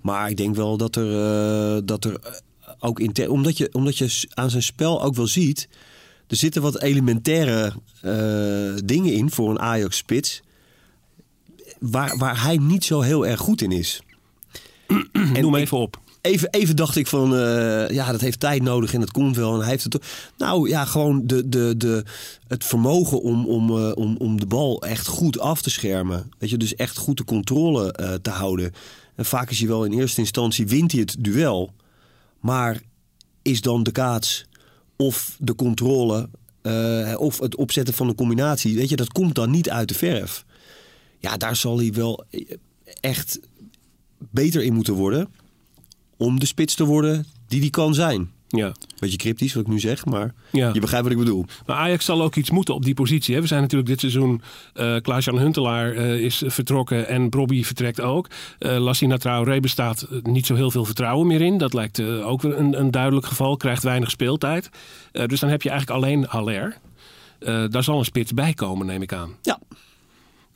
[0.00, 1.10] Maar ik denk wel dat er,
[1.76, 2.20] uh, dat er
[2.78, 5.68] ook in omdat je, omdat je aan zijn spel ook wel ziet.
[6.26, 7.72] Er zitten wat elementaire
[8.02, 10.42] uh, dingen in voor een Ajax-spits.
[11.78, 14.00] Waar, waar hij niet zo heel erg goed in is.
[15.12, 16.00] en Noem even op.
[16.26, 19.54] Even, even dacht ik van, uh, ja, dat heeft tijd nodig en dat komt wel.
[19.54, 19.98] En hij heeft het.
[20.36, 22.04] Nou ja, gewoon de, de, de,
[22.48, 26.30] het vermogen om, om, uh, om, om de bal echt goed af te schermen.
[26.38, 28.72] Weet je, dus echt goed de controle uh, te houden.
[29.14, 31.72] En vaak is hij wel in eerste instantie wint hij het duel.
[32.40, 32.80] Maar
[33.42, 34.46] is dan de kaats
[34.96, 36.28] of de controle
[37.16, 40.44] of het opzetten van een combinatie, weet je, dat komt dan niet uit de verf.
[41.18, 42.24] Ja, daar zal hij wel
[43.00, 43.40] echt
[44.18, 45.28] beter in moeten worden
[46.16, 48.30] om de spits te worden die die kan zijn.
[48.48, 48.72] Ja.
[48.98, 50.70] Beetje cryptisch wat ik nu zeg, maar ja.
[50.72, 51.44] je begrijpt wat ik bedoel.
[51.66, 53.34] Maar Ajax zal ook iets moeten op die positie.
[53.34, 53.40] Hè?
[53.40, 54.42] We zijn natuurlijk dit seizoen,
[54.74, 58.30] uh, Klaas-Jan Huntelaar uh, is vertrokken en Brobby vertrekt ook.
[58.58, 61.58] Uh, Lassina Traoré bestaat niet zo heel veel vertrouwen meer in.
[61.58, 64.68] Dat lijkt ook een, een, duidelijk geval, krijgt weinig speeltijd.
[65.12, 66.76] dus dan heb je eigenlijk alleen Haller.
[67.70, 69.30] daar zal een spits bij komen, neem ik aan.
[69.42, 69.58] Ja.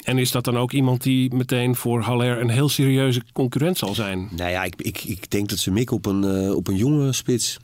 [0.04, 3.94] En is dat dan ook iemand die meteen voor Haller een heel serieuze concurrent zal
[3.94, 4.28] zijn?
[4.36, 7.58] Nou ja, ik, ik, ik denk dat ze mikken op een, op een jonge spits.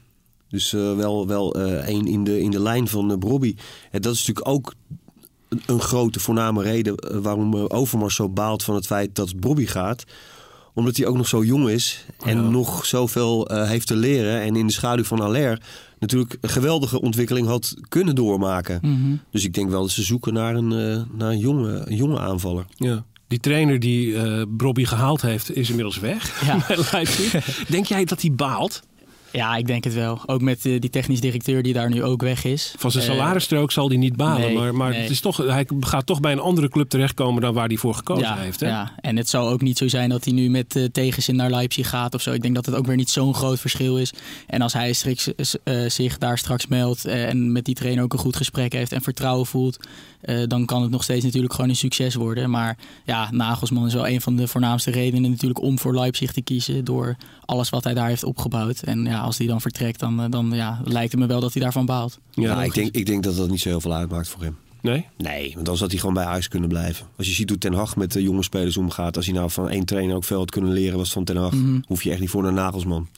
[0.48, 3.56] Dus uh, wel, wel uh, één in de, in de lijn van uh, Brobby.
[3.90, 4.74] En dat is natuurlijk ook
[5.48, 10.04] een, een grote voorname reden waarom Overmars zo baalt van het feit dat Brobby gaat.
[10.74, 12.48] Omdat hij ook nog zo jong is en Ja.
[12.48, 14.40] nog zoveel heeft te leren.
[14.40, 15.62] En in de schaduw van Aller
[15.98, 18.78] natuurlijk een geweldige ontwikkeling had kunnen doormaken.
[18.82, 19.16] Mhm.
[19.30, 20.68] Dus ik denk wel dat ze zoeken naar een,
[21.12, 22.66] naar een, jonge, een jonge aanvaller.
[22.76, 23.04] Ja.
[23.28, 26.66] Die trainer die uh, Brobby gehaald heeft, is inmiddels weg Ja.
[27.68, 28.82] Denk jij dat hij baalt?
[29.30, 30.20] Ja, ik denk het wel.
[30.26, 32.74] Ook met eh, die technisch directeur die daar nu ook weg is.
[32.78, 34.40] Van zijn Eh, salarisstrook zal hij niet balen.
[34.40, 35.00] nee, maar maar nee.
[35.00, 37.94] het is toch, hij gaat toch bij een andere club terechtkomen dan waar hij voor
[37.94, 38.60] gekozen ja, heeft.
[38.60, 38.68] Hè?
[38.68, 41.50] ja, en het zal ook niet zo zijn dat hij nu met eh, tegenzin naar
[41.50, 42.32] Leipzig gaat of zo.
[42.32, 44.12] Ik denk dat het ook weer niet zo'n groot verschil is.
[44.46, 44.92] En als hij
[45.88, 49.46] zich daar straks meldt en met die trainer ook een goed gesprek heeft en vertrouwen
[49.46, 49.78] voelt,
[50.46, 52.50] dan kan het nog steeds natuurlijk gewoon een succes worden.
[52.50, 56.42] Maar ja, Nagelsman is wel een van de voornaamste redenen natuurlijk om voor Leipzig te
[56.42, 58.80] kiezen door alles wat hij daar heeft opgebouwd.
[58.80, 61.52] En ja, als hij dan vertrekt, dan, eh, dan ja, lijkt het me wel dat
[61.52, 62.18] hij daarvan baalt.
[62.30, 64.56] Ja, nou, ik, denk, ik denk dat dat niet zo heel veel uitmaakt voor hem.
[64.80, 65.06] Nee?
[65.16, 67.06] Nee, want dan had hij gewoon bij Ajax kunnen blijven.
[67.16, 69.16] Als je ziet hoe Ten Hag met de jonge spelers omgaat.
[69.16, 71.52] Als hij nou van één trainer ook veel had kunnen leren was van Ten Hag.
[71.52, 71.80] Mhm.
[71.86, 73.08] Hoef je echt niet voor naar Nagelsman.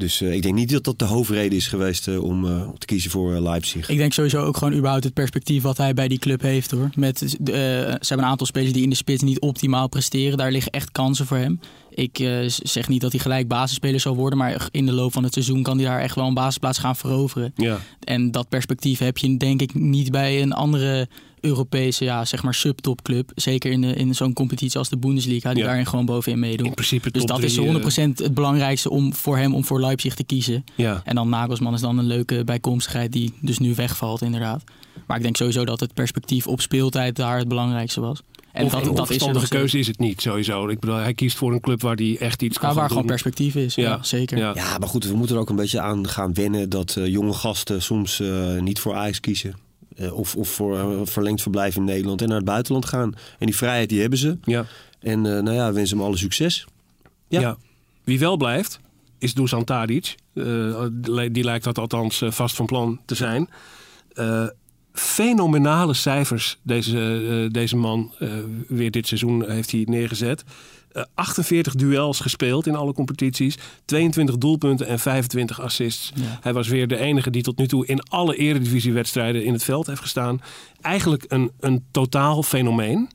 [0.00, 2.86] Dus eh, ik denk niet dat dat de hoofdreden is geweest eh, om eh, te
[2.86, 3.88] kiezen voor Leipzig.
[3.88, 6.90] Ik denk sowieso ook gewoon überhaupt het perspectief wat hij bij die club heeft hoor.
[6.94, 10.38] Met, ze hebben een aantal spelers die in de spits niet optimaal presteren.
[10.38, 11.60] Daar liggen echt kansen voor hem.
[11.90, 12.16] Ik
[12.62, 15.62] zeg niet dat hij gelijk basisspeler zal worden, maar in de loop van het seizoen
[15.62, 17.52] kan hij daar echt wel een basisplaats gaan veroveren.
[17.56, 17.78] Ja.
[18.00, 21.08] En dat perspectief heb je denk ik niet bij een andere
[21.40, 23.30] Europese, ja, zeg maar subtopclub.
[23.34, 25.66] Zeker in, de, in zo'n competitie als de Bundesliga, die Ja.
[25.66, 26.66] daarin gewoon bovenin meedoet.
[26.66, 29.80] In principe Dus dat is drie, eh, 100% het belangrijkste om voor hem om voor
[29.80, 30.64] Leipzig te kiezen.
[30.74, 31.02] Ja.
[31.04, 34.64] En dan Nagelsman is dan een leuke bijkomstigheid die dus nu wegvalt inderdaad.
[35.06, 38.22] Maar ik denk sowieso dat het perspectief op speeltijd daar het belangrijkste was.
[38.52, 40.68] En of dat, een dat is nog keuze is het niet, sowieso.
[40.68, 42.92] Ik bedoel, hij kiest voor een club waar hij echt iets kan Ja, waar doen.
[42.92, 43.74] gewoon perspectief is.
[43.74, 44.02] Ja, Ja.
[44.02, 44.38] zeker.
[44.38, 44.52] Ja.
[44.54, 47.32] Ja, maar goed, we moeten er ook een beetje aan gaan wennen dat eh, jonge
[47.32, 49.54] gasten soms eh, niet voor Ajax kiezen.
[50.00, 53.14] Eh, of, of voor een verlengd verblijf in Nederland en naar het buitenland gaan.
[53.38, 54.38] En die vrijheid die hebben ze.
[54.44, 54.66] Ja.
[55.00, 56.66] En eh, nou ja, we wensen hem alle succes.
[57.28, 57.40] Ja.
[57.40, 57.56] Ja.
[58.04, 58.80] Wie wel blijft,
[59.18, 60.14] is Dusan Tadic.
[60.34, 60.84] Eh,
[61.32, 63.48] die lijkt dat althans eh, vast van plan te zijn.
[64.12, 64.46] Eh,
[64.92, 68.28] fenomenale cijfers deze, eh, deze man eh,
[68.68, 70.44] weer dit seizoen heeft hij neergezet.
[70.92, 73.58] Eh, 48 duels gespeeld in alle competities.
[73.84, 76.12] 22 doelpunten en 25 assists.
[76.14, 76.38] Ja.
[76.40, 79.86] Hij was weer de enige die tot nu toe in alle eredivisiewedstrijden in het veld
[79.86, 80.40] heeft gestaan.
[80.80, 83.08] Eigenlijk een, een totaal fenomeen.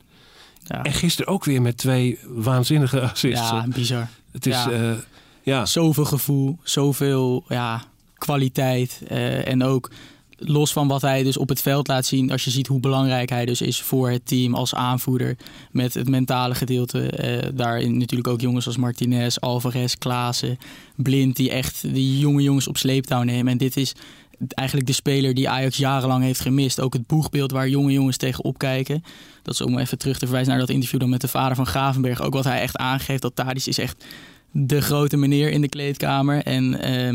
[0.64, 3.50] Ja, En gisteren ook weer met twee waanzinnige assists.
[3.50, 4.08] ja bizar.
[4.32, 4.70] Het is, Ja.
[4.70, 4.96] ja.
[5.42, 5.66] ja.
[5.66, 7.82] Zoveel gevoel, zoveel ja,
[8.14, 9.02] kwaliteit.
[9.08, 9.90] eh, en ook
[10.36, 12.30] los van wat hij dus op het veld laat zien.
[12.30, 15.36] Als je ziet hoe belangrijk hij dus is voor het team als aanvoerder.
[15.70, 17.10] Met het mentale gedeelte.
[17.10, 20.58] eh, daarin natuurlijk ook jongens als Martinez, Alvarez, Klaassen,
[20.96, 21.36] Blind.
[21.36, 23.52] Die echt die jonge jongens op sleeptouw nemen.
[23.52, 23.94] En dit is
[24.48, 26.80] eigenlijk de speler die Ajax jarenlang heeft gemist.
[26.80, 29.04] Ook het boegbeeld waar jonge jongens tegen opkijken.
[29.42, 31.66] Dat is om even terug te verwijzen naar dat interview dan met de vader van
[31.66, 32.22] Gravenberg.
[32.22, 34.04] Ook wat hij echt aangeeft, dat Tadic is echt
[34.50, 36.42] de grote meneer in de kleedkamer.
[36.42, 37.12] En eh,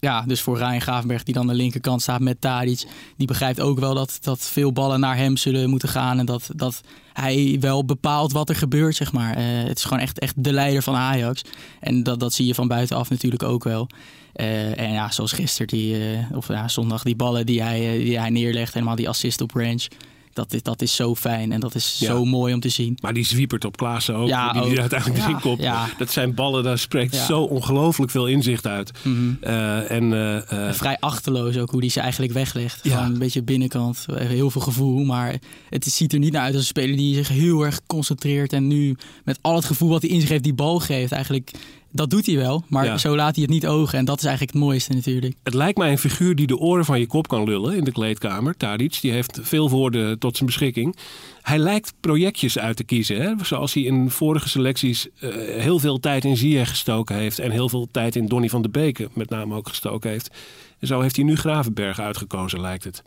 [0.00, 2.84] ja, dus voor Ryan Gravenberg, die dan aan de linkerkant staat met Tadic,
[3.16, 6.18] die begrijpt ook wel dat, dat veel ballen naar hem zullen moeten gaan.
[6.18, 6.80] En dat, dat
[7.12, 9.36] hij wel bepaalt wat er gebeurt, zeg maar.
[9.36, 11.42] Eh, het is gewoon echt, echt de leider van Ajax.
[11.80, 13.88] En dat, dat zie je van buitenaf natuurlijk ook wel.
[14.32, 18.18] Eh, en ja, zoals gisteren, die, eh, of ja, zondag, die ballen die hij, die
[18.18, 19.88] hij neerlegt, helemaal die assist op range.
[20.36, 22.06] Dat is, dat is zo fijn en dat is Ja.
[22.06, 22.98] zo mooi om te zien.
[23.02, 24.28] Maar die zwiepert op Klaassen ook.
[24.28, 24.78] Ja, die, die ook.
[24.78, 25.60] uiteindelijk Ja, erin komt.
[25.62, 25.88] ja.
[25.98, 28.90] Dat zijn ballen, daar spreekt zo ongelooflijk veel inzicht uit.
[29.02, 29.34] Mhm.
[29.40, 32.80] Eh, en eh, eh, vrij achterloos ook hoe die ze eigenlijk weglegt.
[32.82, 32.96] Ja.
[32.96, 34.06] Gewoon een beetje binnenkant.
[34.12, 35.04] Heel veel gevoel.
[35.04, 35.34] Maar
[35.70, 38.52] het ziet er niet naar uit als een speler die zich heel erg concentreert.
[38.52, 41.12] En nu met al het gevoel wat hij in zich heeft, die bal geeft.
[41.12, 41.50] Eigenlijk,
[41.96, 42.64] dat doet hij wel.
[42.68, 42.98] Maar Ja.
[42.98, 43.98] zo laat hij het niet ogen.
[43.98, 45.34] En dat is eigenlijk het mooiste natuurlijk.
[45.42, 47.92] het lijkt mij een figuur die de oren van je kop kan lullen in de
[47.92, 48.56] kleedkamer.
[48.56, 50.96] Tadic, die heeft veel woorden tot zijn beschikking.
[51.42, 53.20] Hij lijkt projectjes uit te kiezen.
[53.20, 53.32] Hè?
[53.44, 55.30] Zoals hij in vorige selecties eh,
[55.62, 57.38] heel veel tijd in Ziyech gestoken heeft.
[57.38, 60.30] En heel veel tijd in Donny van de Beke met name ook gestoken heeft.
[60.78, 63.02] En zo heeft hij nu Gravenberg uitgekozen, lijkt het.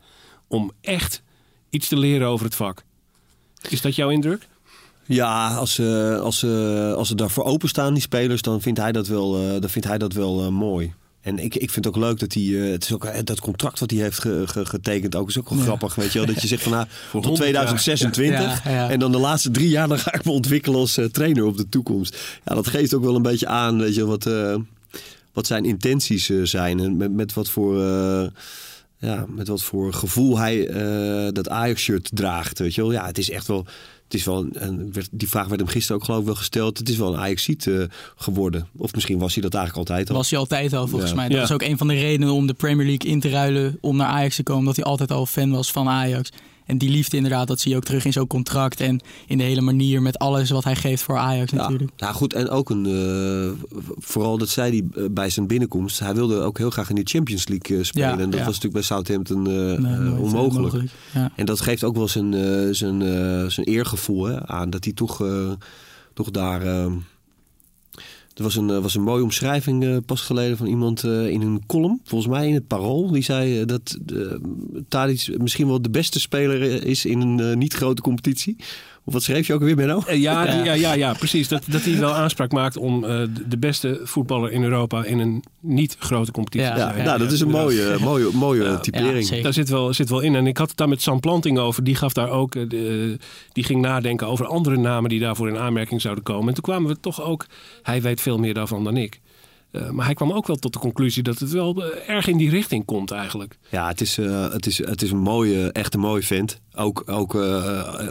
[0.48, 1.22] Om echt
[1.70, 2.84] iets te leren over het vak.
[3.70, 4.48] Is dat jouw indruk?
[5.16, 9.08] Ja, als ze, als, ze, als ze daarvoor openstaan, die spelers, dan vindt hij dat
[9.08, 10.94] wel, eh, dan vindt hij dat wel eh, mooi.
[11.22, 13.80] En ik, ik vind het ook leuk dat hij, eh, het is ook, dat contract
[13.80, 15.64] wat hij heeft ge- ge- getekend ook, is ook wel Ja.
[15.64, 15.96] grappig.
[15.96, 18.62] Weet je wel, dat je zegt van nou, tot 100 2026 jaar.
[18.66, 18.90] Ja, ja.
[18.90, 21.70] en dan de laatste drie jaar dan ga ik me ontwikkelen als trainer op de
[21.70, 22.18] toekomst.
[22.46, 24.30] Ja, dat geeft ook wel een beetje aan, weet je, wat,
[25.34, 27.78] wat zijn intenties zijn en met, met wat voor...
[28.98, 30.66] ja, met wat voor gevoel hij
[31.32, 32.60] dat Ajax-shirt draagt.
[32.60, 32.92] Weet je wel?
[32.92, 33.66] Ja, het is echt wel.
[34.10, 36.78] Het is wel een, werd- die vraag werd hem gisteren ook geloof ik wel gesteld.
[36.78, 37.84] Het is wel een Ajax-ziet eh,
[38.16, 38.68] geworden.
[38.78, 40.16] Of misschien was hij dat eigenlijk altijd al.
[40.16, 41.16] was hij altijd al volgens Ja.
[41.16, 41.26] mij.
[41.28, 41.42] Dat Ja.
[41.42, 43.78] was ook een van de redenen om de Premier League in te ruilen.
[43.82, 44.66] Om naar Ajax te komen.
[44.66, 46.30] Dat hij altijd al fan was van Ajax.
[46.70, 48.80] En die liefde inderdaad, dat zie je ook terug in zo'n contract.
[48.80, 51.92] En in de hele manier met alles wat hij geeft voor Ajax Ja, natuurlijk.
[51.98, 52.86] nou goed, en ook een.
[52.86, 53.66] eh,
[53.98, 56.00] vooral dat zei hij eh, bij zijn binnenkomst.
[56.00, 58.08] Hij wilde ook heel graag in de Champions League eh, spelen.
[58.08, 58.46] Ja, en dat ja.
[58.46, 60.92] was natuurlijk bij Southampton Nee, onmogelijk.
[61.14, 61.32] Ja.
[61.36, 64.70] En dat geeft ook wel zijn, eh, zijn, eh, zijn eergevoel hè, aan.
[64.70, 65.52] Dat hij toch, eh,
[66.14, 66.62] toch daar.
[68.40, 71.42] Er was een, eh, was een mooie omschrijving eh, pas geleden van iemand eh, in
[71.42, 72.02] een column.
[72.04, 73.12] Volgens mij in het Parool.
[73.12, 78.56] Die zei dat uh, misschien wel de beste speler is in een niet grote competitie.
[79.04, 80.02] Of wat schreef je ook weer, Benno?
[80.06, 80.54] Eh, Ja, Ja.
[80.54, 80.64] ja.
[80.64, 81.48] ja, ja, ja, precies.
[81.48, 85.44] Dat, dat hij wel aanspraak maakt om eh, de- beste voetballer in Europa in een
[85.60, 87.06] niet grote competitie Ja, te Ja, zijn.
[87.06, 87.70] nou, dat is een inderdaad.
[87.72, 88.78] mooie, mooie, mooie Ja.
[88.80, 89.30] typering.
[89.30, 89.42] Ja.
[89.44, 90.36] Daar zit wel, zit wel in.
[90.36, 91.84] En ik had het daar met Sam Planting over.
[91.84, 92.56] Die gaf daar ook.
[92.56, 92.70] eh,
[93.52, 96.48] die ging nadenken over andere namen die daarvoor in aanmerking zouden komen.
[96.48, 97.46] En toen kwamen we toch ook.
[97.84, 99.20] Hij weet veel meer daarvan dan ik.
[99.72, 102.38] Eh, maar hij kwam ook wel tot de conclusie dat het wel eh, erg in
[102.38, 103.58] die richting komt eigenlijk.
[103.70, 106.60] Ja, het is, eh, het is, het is een mooie, echt een mooie vent.
[106.76, 107.34] Ook, ook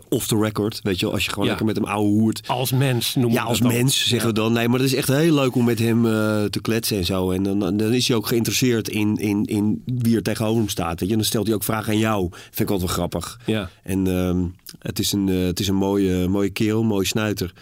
[0.09, 1.15] off the record, weet je wel.
[1.15, 1.51] Als je gewoon Ja.
[1.51, 2.49] lekker met hem ouwe hoert.
[2.49, 3.77] Als mens noemen Ja, we als dat dan.
[3.81, 4.53] mens zeggen we dan.
[4.53, 6.03] Nee, maar het is echt heel leuk om met hem
[6.51, 7.31] te kletsen en zo.
[7.31, 11.01] En dan, dan is hij ook geïnteresseerd in, in, in wie er tegenover hem staat.
[11.01, 11.15] Weet je?
[11.15, 12.29] En dan stelt hij ook vragen aan jou.
[12.31, 13.41] Vind ik altijd wel grappig.
[13.47, 13.71] Ja.
[13.83, 14.45] En ehm,
[14.79, 17.53] het is een, het is een mooie, mooie kerel, mooie snuiter.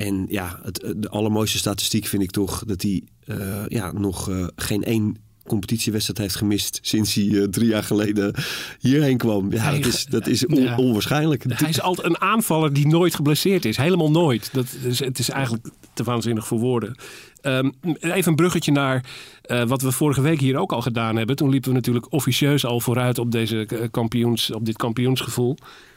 [0.00, 4.46] En ja, het, de allermooiste statistiek vind ik toch dat hij eh, ja, nog eh,
[4.56, 8.34] geen één competitiewedstrijd heeft gemist sinds hij eh, drie jaar geleden
[8.78, 9.52] hierheen kwam.
[9.52, 11.44] Ja, dat is, dat is on- onwaarschijnlijk.
[11.48, 13.76] Hij is altijd een aanvaller die nooit geblesseerd is.
[13.76, 14.48] Helemaal nooit.
[14.52, 16.94] Dat is, het is eigenlijk te waanzinnig voor woorden.
[17.40, 19.04] Ehm, even een bruggetje naar
[19.42, 21.36] eh, wat we vorige week hier ook al gedaan hebben.
[21.36, 25.56] Toen liepen we natuurlijk officieus al vooruit op, deze eh, kampioens, op dit kampioensgevoel.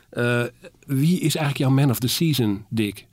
[0.10, 0.44] Eh,
[0.86, 3.06] wie is eigenlijk jouw man of the season, Dick?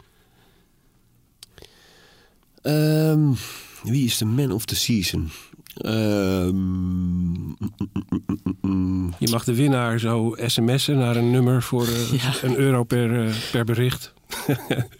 [2.62, 3.32] Ehm,
[3.82, 5.30] wie is de man of the season?
[5.74, 7.48] Ehm.
[9.18, 12.32] Je mag de winnaar zo sms'en naar een nummer voor eh, Ja.
[12.42, 14.12] een euro per, eh, per bericht.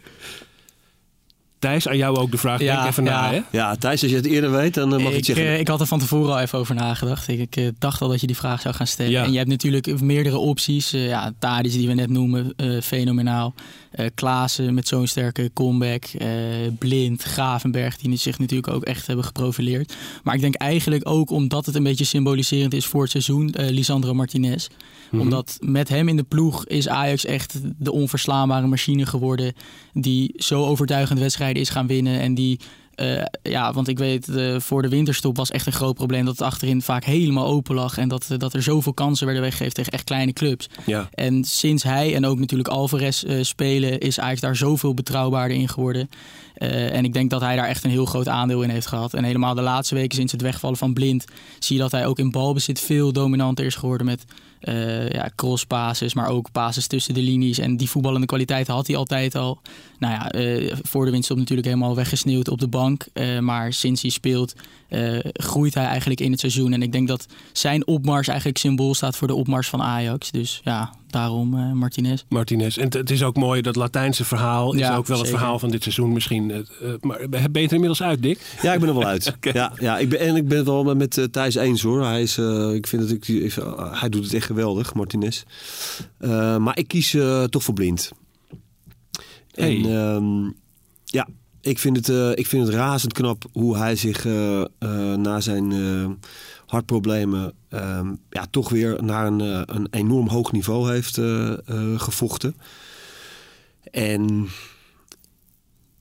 [1.61, 2.61] Thijs, aan jou ook de vraag.
[2.61, 3.11] Ja, Denk even ja.
[3.21, 3.41] na, hè?
[3.51, 5.45] Ja, Thijs, als je het eerder weet, dan eh, mag ik, ik, zeggen.
[5.45, 7.29] eh, ik had er van tevoren al even over nagedacht.
[7.29, 9.13] Ik, ik eh, dacht al dat je die vraag zou gaan stellen.
[9.13, 9.25] Ja.
[9.25, 10.93] En je hebt natuurlijk meerdere opties.
[10.93, 13.55] Eh ja, Tadic die we net noemen, eh, fenomenaal.
[13.91, 16.05] Eh Klaassen met zo'n sterke comeback.
[16.05, 16.29] Eh,
[16.79, 19.95] Blind, Gravenberg, die zich natuurlijk ook echt hebben geprofileerd.
[20.23, 23.69] Maar ik denk eigenlijk ook omdat het een beetje symboliserend is voor het seizoen, eh,
[23.69, 24.69] Lisandro Martinez.
[25.11, 25.21] Mhm.
[25.21, 29.53] Omdat met hem in de ploeg is Ajax echt de onverslaanbare machine geworden.
[29.93, 32.21] Die zo overtuigend wedstrijden is gaan winnen.
[32.21, 32.61] En die,
[33.01, 36.39] eh, ja, want ik weet, eh, voor de winterstop was echt een groot probleem dat
[36.39, 37.99] het achterin vaak helemaal open lag.
[37.99, 40.69] En dat, eh, dat er zoveel kansen werden weggegeven tegen echt kleine clubs.
[40.87, 41.09] Ja.
[41.15, 46.11] En sinds hij en ook natuurlijk Alvarez spelen, is Ajax daar zoveel betrouwbaarder in geworden.
[46.55, 49.15] En ik denk dat hij daar echt een heel groot aandeel in heeft gehad.
[49.15, 51.25] En helemaal de laatste weken sinds het wegvallen van Blind
[51.59, 54.25] zie je dat hij ook in balbezit veel dominanter is geworden met
[54.61, 57.59] eh ja, crosspasses, maar ook passes tussen de linies.
[57.59, 59.61] En die voetballende kwaliteit had hij altijd al.
[59.99, 60.31] Nou ja,
[60.83, 62.90] voor de winst op natuurlijk helemaal weggesneeuwd op de bank.
[63.13, 64.55] Eh, maar sinds hij speelt,
[64.89, 66.73] eh, groeit hij eigenlijk in het seizoen.
[66.73, 70.31] En ik denk dat zijn opmars eigenlijk symbool staat voor de opmars van Ajax.
[70.31, 72.23] Dus ja, daarom eh, Martinez.
[72.29, 72.77] Martinez.
[72.79, 75.71] En het- is ook mooi, dat Latijnse verhaal is Ja, ook wel het verhaal van
[75.71, 76.67] dit seizoen misschien.
[77.01, 78.41] Maar ben je er inmiddels uit, Dick?
[78.63, 79.37] Ja, ik ben er wel uit.
[79.53, 82.05] ja, ja, ik ben, en ik ben het wel met Thijs eens hoor.
[82.05, 83.57] Hij, is, eh, ik vind dat ik, ik-
[83.93, 85.43] hij doet het echt geweldig, Martinez.
[86.19, 87.17] Eh, maar ik kies
[87.51, 88.11] toch voor blind.
[89.51, 89.77] Hey.
[89.77, 90.51] En ehm,
[91.05, 91.27] ja,
[91.61, 94.69] ik vind, het, eh, ik vind het razend knap hoe hij zich eh, eh,
[95.15, 95.73] na zijn
[96.67, 99.41] hartproblemen ehm, ja, toch weer naar een,
[99.77, 101.21] een enorm hoog niveau heeft
[101.97, 102.55] gevochten.
[103.91, 104.49] En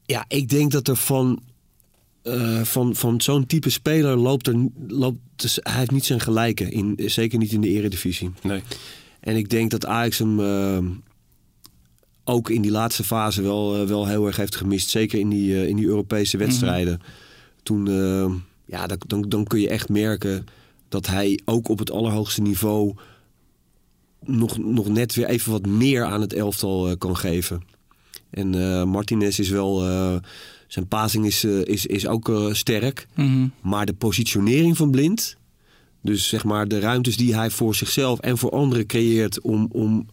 [0.06, 1.41] ja, ik denk dat er van
[2.63, 7.00] van, van zo'n type speler loopt er loopt, dus hij heeft niet zijn gelijke in
[7.06, 8.32] zeker niet in de eredivisie.
[8.41, 8.62] Nee.
[9.19, 10.78] En ik denk dat Ajax hem eh,
[12.30, 15.56] ook in die laatste fase wel, eh, wel heel erg heeft gemist, zeker in die,
[15.56, 17.02] eh, in die Europese wedstrijden.
[17.63, 18.34] Toen eh,
[18.65, 20.46] ja, dan, dan, kun je echt merken
[20.89, 22.96] dat hij ook op het allerhoogste niveau
[24.26, 27.63] nog, nog net weer even wat meer aan het elftal kan geven.
[28.30, 28.50] En
[28.89, 29.80] Martinez is wel.
[30.68, 33.08] zijn passing is, is, is ook sterk.
[33.15, 33.48] Mhm.
[33.62, 35.38] Maar de positionering van Blind.
[36.02, 39.42] Dus zeg maar de ruimtes die hij voor zichzelf en voor anderen creëert.
[39.42, 40.08] om, om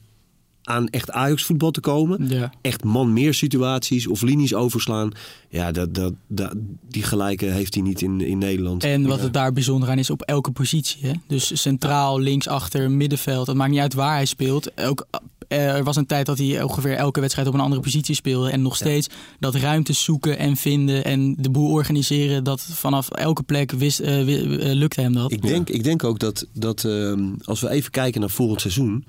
[0.66, 2.28] aan echt Ajax voetbal te komen.
[2.28, 2.52] Ja.
[2.60, 5.10] Echt man meer situaties of linies overslaan.
[5.48, 6.54] Ja, dat, dat, dat,
[6.88, 8.84] die gelijke heeft hij niet in, in Nederland.
[8.84, 11.06] En wat het daar bijzonder aan is, op elke positie.
[11.06, 11.12] Hè?
[11.26, 13.46] Dus centraal, links, achter, middenveld.
[13.46, 14.80] Het maakt niet uit waar hij speelt.
[14.80, 15.06] Ook,
[15.48, 18.50] eh, er was een tijd dat hij ongeveer elke wedstrijd op een andere positie speelde.
[18.50, 22.44] En nog steeds dat ruimtes zoeken en vinden en de boel organiseren.
[22.44, 25.32] Dat vanaf elke plek wist, wi- eh, lukte hem dat.
[25.32, 29.04] Ik denk, ik denk ook dat, dat ehm, als we even kijken naar volgend seizoen.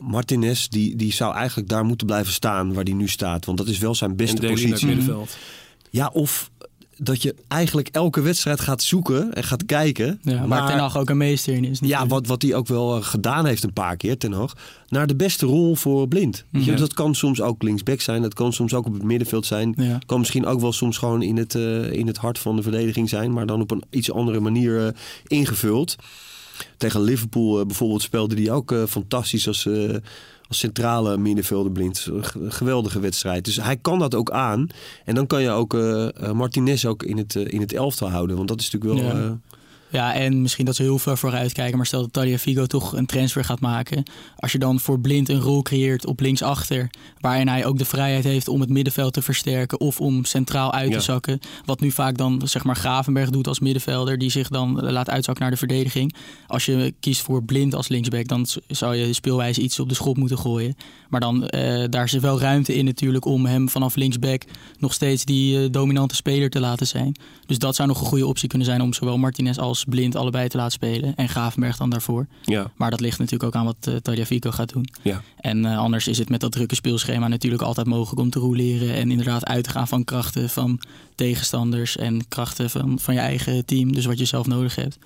[0.00, 3.44] Martinez die, die zou eigenlijk daar moeten blijven staan waar hij nu staat.
[3.44, 4.86] Want dat is wel zijn beste positie.
[4.86, 5.36] middenveld.
[5.90, 6.50] Ja, of
[7.02, 10.18] dat je eigenlijk elke wedstrijd gaat zoeken en gaat kijken.
[10.22, 11.78] Ja, waar Ten Hag ook een meester in is.
[11.82, 14.52] Ja, wat, wat hij ook wel eh, gedaan heeft een paar keer, Ten Hag.
[14.88, 16.44] Naar de beste rol voor Blind.
[16.50, 16.76] Weet je, Ja.
[16.76, 18.22] Dat kan soms ook linksback zijn.
[18.22, 19.74] Dat kan soms ook op het middenveld zijn.
[19.76, 19.98] Ja.
[20.06, 23.08] Kan misschien ook wel soms gewoon in het, eh, in het hart van de verdediging
[23.08, 23.32] zijn.
[23.32, 24.92] Maar dan op een iets andere manier eh,
[25.26, 25.96] ingevuld.
[26.76, 29.94] Tegen Liverpool eh, bijvoorbeeld speelde hij ook eh, fantastisch als, eh,
[30.48, 32.08] als centrale middenvelder Blind.
[32.10, 33.44] Een geweldige wedstrijd.
[33.44, 34.66] Dus hij kan dat ook aan.
[35.04, 35.76] En dan kan je ook
[36.32, 38.36] Martinez ook in het, in het elftal houden.
[38.36, 39.16] Want dat is natuurlijk wel...
[39.16, 39.38] Ja.
[39.90, 41.76] Eh, Ja, en misschien dat ze heel ver vooruit kijken.
[41.76, 44.02] Maar stel dat Talia Figo toch een transfer gaat maken.
[44.36, 46.90] Als je dan voor Blind een rol creëert op linksachter.
[47.20, 49.80] Waarin hij ook de vrijheid heeft om het middenveld te versterken.
[49.80, 51.00] Of om centraal uit te Ja.
[51.02, 51.40] zakken.
[51.64, 54.18] Wat nu vaak dan zeg maar Gravenberg doet als middenvelder.
[54.18, 56.14] Die zich dan laat uitzakken naar de verdediging.
[56.46, 58.28] Als je kiest voor Blind als linksback.
[58.28, 60.76] Dan zou je de speelwijze iets op de schop moeten gooien.
[61.08, 63.24] Maar dan eh, daar zit wel ruimte in natuurlijk.
[63.24, 64.42] Om hem vanaf linksback
[64.78, 67.16] nog steeds die eh, dominante speler te laten zijn.
[67.46, 70.48] Dus dat zou nog een goede optie kunnen zijn om zowel Martinez als Blind allebei
[70.48, 71.14] te laten spelen.
[71.14, 72.26] En Gravenberg dan daarvoor.
[72.42, 74.88] Ja, Maar dat ligt natuurlijk ook aan wat uh, gaat doen.
[75.02, 75.22] ja.
[75.36, 78.94] En eh, anders is het met dat drukke speelschema natuurlijk altijd mogelijk om te roleren.
[78.94, 80.80] En inderdaad uit te gaan van krachten van
[81.14, 83.92] tegenstanders en krachten van, van je eigen team.
[83.92, 84.98] Dus wat je zelf nodig hebt.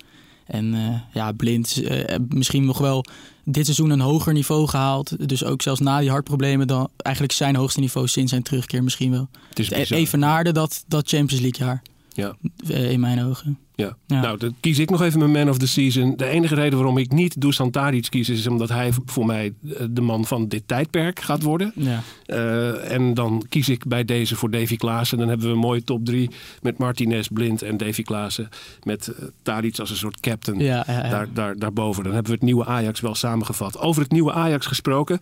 [0.45, 1.81] En eh, ja, Blind
[2.29, 3.05] misschien nog wel
[3.43, 5.29] dit seizoen een hoger niveau gehaald.
[5.29, 9.11] Dus ook zelfs na die hartproblemen dan eigenlijk zijn hoogste niveau sinds zijn terugkeer misschien
[9.11, 9.29] wel.
[9.49, 9.97] Het is bizar.
[9.97, 11.81] evenaarde dat, dat Champions League jaar.
[12.15, 12.35] Ja.
[12.67, 13.57] eh, in mijn ogen.
[13.75, 13.97] Ja.
[14.05, 14.21] Ja.
[14.21, 16.13] nou dan kies ik nog even mijn man of the season.
[16.15, 19.85] De enige reden waarom ik niet Dusan Tadic kies is omdat hij voor mij eh,
[19.89, 21.71] de man van dit tijdperk gaat worden.
[21.75, 22.01] Ja.
[22.25, 25.17] Eh, en dan kies ik bij deze voor Davy Klaassen.
[25.17, 26.29] Dan hebben we een mooie top drie
[26.61, 28.49] met Martinez, Blind en Davy Klaassen.
[28.83, 30.83] Met Tadic als een soort captain ja.
[30.83, 32.03] Daar, daar, daarboven.
[32.03, 33.79] Dan hebben we het nieuwe Ajax wel samengevat.
[33.79, 35.19] Over het nieuwe Ajax gesproken.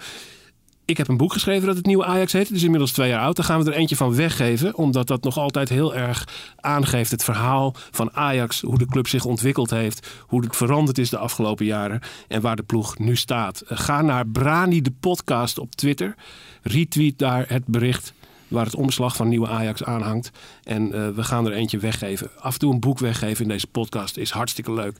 [0.86, 2.48] Ik heb een boek geschreven dat het nieuwe Ajax heet.
[2.48, 3.36] Het is inmiddels twee jaar oud.
[3.36, 4.76] Daar gaan we er eentje van weggeven.
[4.76, 6.28] Omdat dat nog altijd heel erg
[6.60, 7.12] aangeeft.
[7.12, 8.62] Het verhaal van Ajax.
[8.62, 10.08] Hoe de club zich ontwikkeld heeft.
[10.20, 12.02] Hoe het veranderd is de afgelopen jaren.
[12.28, 13.62] En waar de ploeg nu staat.
[13.66, 16.16] Ga naar Brani de podcast op Twitter.
[16.62, 18.14] Retweet daar het bericht
[18.48, 20.32] waar het omslag van nieuwe Ajax aanhangt.
[20.64, 22.30] En eh, we gaan er eentje weggeven.
[22.40, 24.98] Af en toe een boek weggeven in deze podcast is hartstikke leuk.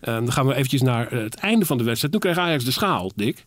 [0.00, 2.12] Eh, dan gaan we eventjes naar eh, het einde van de wedstrijd.
[2.12, 3.44] Toen kreeg Ajax de schaal, Dick.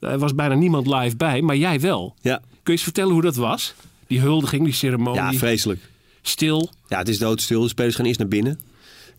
[0.00, 2.14] Er was bijna niemand live bij, maar jij wel.
[2.20, 3.74] Ja, Kun je eens vertellen hoe dat was?
[4.06, 5.20] Die huldiging, die ceremonie.
[5.20, 5.80] ja vreselijk.
[6.22, 6.70] stil.
[6.88, 7.62] Ja, het is doodstil.
[7.62, 8.60] De spelers gaan eerst naar binnen.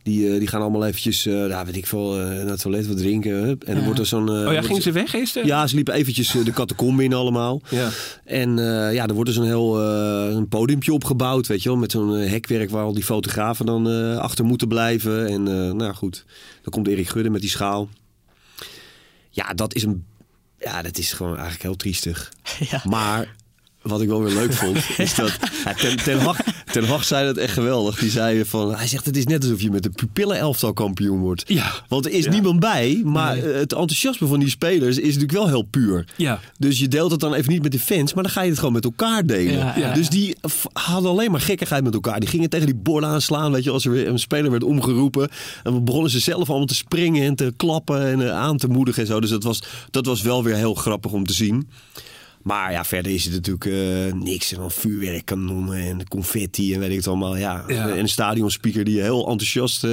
[0.04, 2.98] Die, eh, die gaan allemaal eventjes, ja, weet ik veel, eh, naar het toilet wat
[2.98, 3.32] drinken.
[3.44, 3.64] hup.
[3.64, 3.86] En dan Ja.
[3.86, 4.30] wordt er zo'n...
[4.30, 5.40] Oh ja, gingen ze weg eerst?
[5.44, 7.62] Ja, ze liepen eventjes de catacombe in allemaal.
[7.70, 7.90] Ja.
[8.24, 8.58] En
[8.94, 11.78] ja, er wordt dus een heel een podiumpje opgebouwd, weet je wel.
[11.78, 13.88] Met zo'n hekwerk waar al die fotografen dan
[14.20, 15.28] achter moeten blijven.
[15.28, 15.44] En
[15.78, 16.26] nou goed,
[16.62, 17.90] dan komt Erik Gudde met die schaal.
[19.30, 20.06] Ja, dat is een...
[20.60, 22.34] Ja, dat is gewoon eigenlijk heel triestig.
[22.70, 22.82] Ja.
[22.84, 23.36] Maar
[23.82, 25.38] wat ik wel weer leuk vond, is dat...
[25.66, 26.38] Ja, ten, ten, Hag,
[26.72, 28.00] ten Hag zei dat echt geweldig.
[28.00, 28.76] Die zei van...
[28.76, 31.44] Hij zegt, het is net alsof je met een pupillenelftal kampioen wordt.
[31.46, 31.72] Ja.
[31.88, 32.32] Want er is Ja.
[32.32, 36.06] niemand bij, maar het enthousiasme van die spelers is natuurlijk wel heel puur.
[36.16, 36.40] Ja.
[36.60, 38.58] Dus je deelt het dan even niet met de fans, maar dan ga je het
[38.60, 39.54] gewoon met elkaar delen.
[39.54, 40.36] Ja, ja, dus die
[40.74, 42.20] hadden alleen maar gekkigheid met elkaar.
[42.20, 45.30] Die gingen tegen die borden aanslaan, weet je, als er weer een speler werd omgeroepen.
[45.64, 48.68] En dan begonnen ze zelf allemaal te springen en te klappen en eh, aan te
[48.68, 49.20] moedigen en zo.
[49.20, 51.70] Dus dat was, dat was wel weer heel grappig om te zien.
[52.48, 54.52] Maar ja, verder is het natuurlijk eh, niks.
[54.52, 57.38] En dan vuurwerkkanonnen en confetti en weet ik het allemaal.
[57.38, 57.64] Ja.
[57.68, 57.90] Ja.
[57.90, 59.88] En een stadionspeaker die heel enthousiast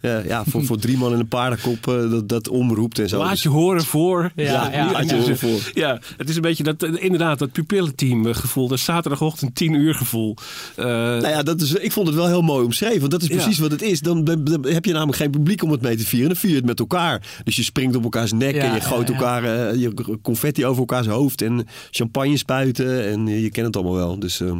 [0.00, 3.08] eh, eh, ja, voor, voor drie man in een paardenkop eh, dat, dat omroept en
[3.08, 3.18] zo.
[3.18, 4.32] Laat je horen voor.
[4.36, 5.20] Ja, Ja, ja, laat je ja.
[5.20, 5.70] horen voor.
[5.74, 8.68] Ja, het is een beetje dat, eh, inderdaad, dat pupillenteam gevoel.
[8.68, 10.34] Dat zaterdagochtend 10 uur gevoel.
[10.76, 13.00] Eh, Nou ja, dat is, ik vond het wel heel mooi omschreven.
[13.00, 13.34] Want dat is Ja.
[13.34, 14.00] precies wat het is.
[14.00, 14.28] Dan,
[14.62, 16.28] heb je namelijk geen publiek om het mee te vieren.
[16.28, 17.22] Dan vier je het met elkaar.
[17.44, 19.14] Dus je springt op elkaars nek Ja, en je ja, gooit ja.
[19.14, 21.42] elkaar eh, je confetti over elkaars hoofd.
[21.42, 23.08] En champagne spuiten.
[23.10, 24.18] En je, je kent het allemaal wel.
[24.18, 24.58] Dus, ehm,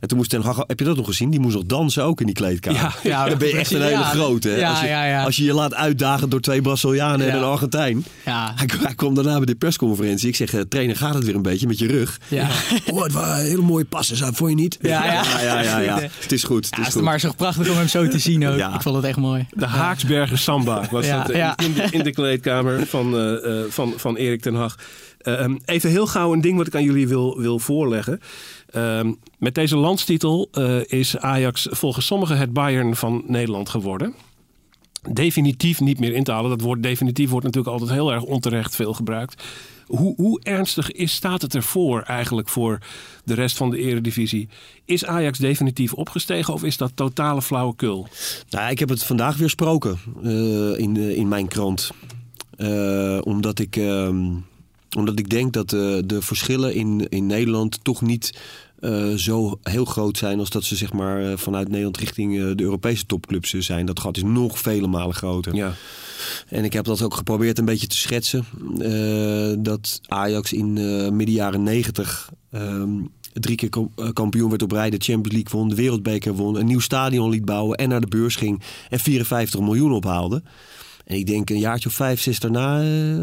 [0.00, 1.30] en toen moest Ten Hag, heb je dat nog gezien?
[1.30, 2.80] Die moest nog dansen ook in die kleedkamer.
[2.80, 4.48] Ja, ja, dan ben je echt een hele ja, grote.
[4.48, 4.56] Hè?
[4.78, 5.24] Als, je, ja, ja.
[5.24, 8.04] als je je laat uitdagen door twee Brazilianen en een Argentijn.
[8.24, 8.52] Ja.
[8.56, 10.28] Hij, hij kwam daarna bij de persconferentie.
[10.28, 12.20] Ik zeg, eh, trainer, gaat het weer een beetje met je rug?
[12.28, 12.48] Ja.
[12.92, 14.78] Oh, het waren hele mooie passen, zo, vond je niet?
[14.80, 15.12] Ja, ja.
[15.12, 15.98] ja, ja, ja, ja.
[16.20, 16.64] Het is goed.
[16.66, 17.02] Het Ja, is het is goed.
[17.02, 18.58] maar zo prachtig om hem zo te zien ook.
[18.58, 18.74] Ja.
[18.74, 19.46] Ik vond het echt mooi.
[19.50, 21.56] De Haaksbergen Samba was Ja, dat eh, ja.
[21.56, 24.76] In, de, in de kleedkamer van, eh, eh, van, van Erik ten Hag.
[25.18, 28.20] Eh, even heel gauw een ding wat ik aan jullie wil, wil voorleggen.
[28.70, 34.14] Ehm, met deze landstitel eh, is Ajax volgens sommigen het Bayern van Nederland geworden.
[35.12, 36.50] Definitief niet meer in te halen.
[36.50, 39.42] Dat woord definitief wordt natuurlijk altijd heel erg onterecht veel gebruikt.
[39.88, 42.78] Hoe, hoe ernstig is, staat het ervoor eigenlijk voor
[43.24, 44.48] de rest van de eredivisie?
[44.84, 48.08] Is Ajax definitief opgestegen of is dat totale flauwekul?
[48.50, 51.90] Nou, ik heb het vandaag weer gesproken eh, in, eh, in mijn krant.
[52.56, 54.26] Eh, omdat, ik, ehm,
[54.96, 58.38] omdat ik denk dat de verschillen in, in Nederland toch niet
[58.80, 62.50] eh, zo heel groot zijn als dat ze zeg maar, eh, vanuit Nederland richting eh,
[62.54, 63.86] de Europese topclubs zijn.
[63.86, 65.54] Dat gat is nog vele malen groter.
[65.54, 65.74] Ja.
[66.48, 68.44] En ik heb dat ook geprobeerd een beetje te schetsen.
[69.62, 70.72] dat Ajax in
[71.16, 72.90] midden jaren negentig ehm,
[73.32, 74.90] drie keer kam- kampioen werd op rij.
[74.90, 76.56] De Champions League won, de Wereldbeker won.
[76.56, 78.62] Een nieuw stadion liet bouwen en naar de beurs ging.
[78.90, 80.42] En 54 miljoen ophaalde.
[81.08, 83.18] En ik denk een jaartje of vijf, zes daarna eh,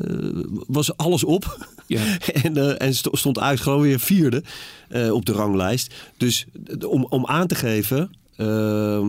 [0.68, 1.68] was alles op.
[1.88, 2.18] Ja.
[2.44, 4.44] en eh, en sto- stond Ajax gewoon weer vierde
[4.90, 5.94] eh, op de ranglijst.
[6.18, 6.46] Dus
[6.88, 9.08] om, om aan te geven ehm,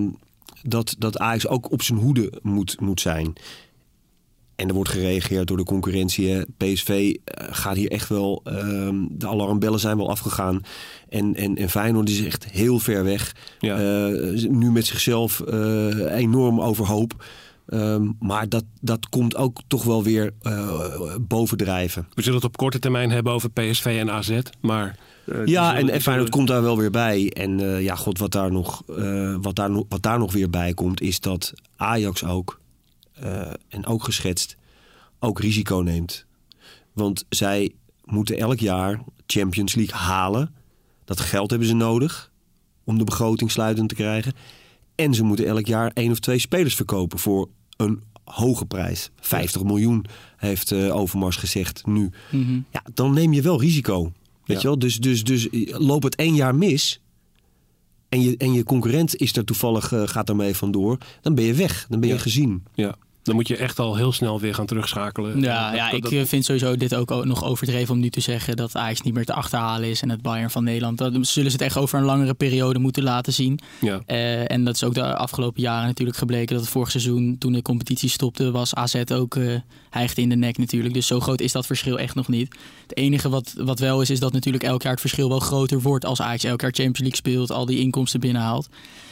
[0.62, 3.32] dat, dat Ajax ook op zijn hoede moet, moet zijn.
[4.56, 6.30] En er wordt gereageerd door de concurrentie.
[6.30, 6.42] hè.
[6.56, 8.40] PSV gaat hier echt wel.
[8.44, 10.60] ehm, de alarmbellen zijn wel afgegaan.
[11.08, 13.34] En, en, en Feyenoord is echt heel ver weg.
[13.58, 13.76] Ja.
[14.48, 15.42] Nu met zichzelf
[16.08, 17.24] enorm overhoop.
[17.66, 22.06] Ehm, maar dat, dat komt ook toch wel weer eh, bovendrijven.
[22.14, 24.38] We zullen het op korte termijn hebben over PSV en AZ.
[24.60, 27.30] Maar, eh, Ja, en, en Feyenoord zullen- komt daar wel weer bij.
[27.32, 30.50] En eh, ja, god, wat daar, nog, eh, wat, daar nog, wat daar nog weer
[30.50, 32.60] bij komt, is dat Ajax ook,
[33.12, 34.56] eh, en ook geschetst,
[35.18, 36.24] ook risico neemt.
[36.92, 37.72] Want zij
[38.04, 40.54] moeten elk jaar Champions League halen.
[41.04, 42.30] Dat geld hebben ze nodig
[42.84, 44.32] om de begroting sluitend te krijgen.
[44.96, 49.10] En ze moeten elk jaar één of twee spelers verkopen voor een hoge prijs.
[49.20, 50.04] 50 miljoen
[50.36, 52.10] heeft eh, Overmars gezegd nu.
[52.70, 54.02] Ja, dan neem je wel risico.
[54.02, 54.12] Weet
[54.44, 54.54] Ja.
[54.62, 54.78] je wel?
[54.78, 57.00] Dus, dus, dus loop het één jaar mis.
[58.08, 61.54] en je, en je concurrent is er toevallig, eh, gaat daarmee vandoor, dan ben je
[61.54, 61.86] weg.
[61.88, 62.20] Dan ben je Ja.
[62.20, 62.64] gezien.
[62.74, 62.96] Ja.
[63.26, 65.40] Dan moet je echt al heel snel weer gaan terugschakelen.
[65.40, 68.10] Ja, Dat- ja dat- ik dat- eh, vind sowieso dit ook nog overdreven om nu
[68.10, 70.98] te zeggen dat Ajax niet meer te achterhalen is en het Bayern van Nederland.
[70.98, 73.58] Dat zullen ze het echt over een langere periode moeten laten zien.
[73.80, 74.00] ja.
[74.06, 77.52] Eh, en dat is ook de afgelopen jaren natuurlijk gebleken dat het vorig seizoen, toen
[77.52, 79.38] de competitie stopte, was AZ ook
[79.90, 80.94] hijgde in de nek natuurlijk.
[80.94, 82.56] Dus zo groot is dat verschil echt nog niet.
[82.82, 85.80] Het enige wat, wat wel is, is dat natuurlijk elk jaar het verschil wel groter
[85.80, 88.68] wordt als Ajax elk jaar Champions League speelt, al die inkomsten binnenhaalt.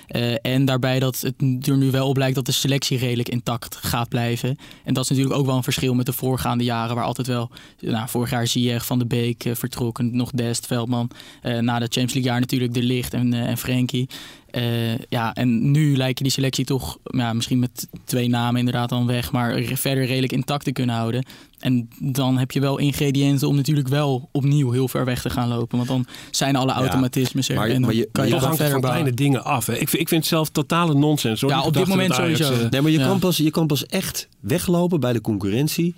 [0.06, 3.76] Eh, en daarbij dat het er nu wel op lijkt dat de selectie redelijk intact
[3.76, 4.56] gaat blijven.
[4.84, 7.50] En dat is natuurlijk ook wel een verschil met de voorgaande jaren, waar altijd wel,
[7.80, 11.10] nou, vorig jaar Ziyech, Van de Beek eh, vertrokken, nog Dest, Veldman.
[11.42, 14.08] Eh, na de Champions League jaar natuurlijk De Licht en, en Frenkie.
[14.54, 18.88] Eh, ja, en nu lijkt je die selectie toch ja, misschien met twee namen inderdaad
[18.88, 21.24] dan weg, maar verder redelijk intact te kunnen houden.
[21.58, 25.48] En dan heb je wel ingrediënten om natuurlijk wel opnieuw heel ver weg te gaan
[25.48, 25.76] lopen.
[25.76, 27.54] Want dan zijn alle automatismes er.
[27.56, 29.66] maar- en maar je- kan je dan hangt verder van kleine dingen af.
[29.66, 29.72] Hè.
[29.72, 31.40] Ik, vind, ik vind het zelf totale nonsens.
[31.40, 31.50] Hoor.
[31.50, 32.64] Ja, op dit moment Ajax, sowieso.
[32.64, 33.06] eh, Nee, maar je, Ja.
[33.06, 35.94] kan pas, je kan pas echt weglopen bij de concurrentie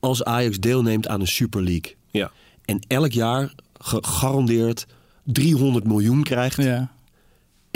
[0.00, 1.94] als Ajax deelneemt aan een Super League.
[2.10, 2.30] ja.
[2.64, 4.86] En elk jaar gegarandeerd
[5.24, 6.62] 300 miljoen krijgt.
[6.62, 6.90] Ja.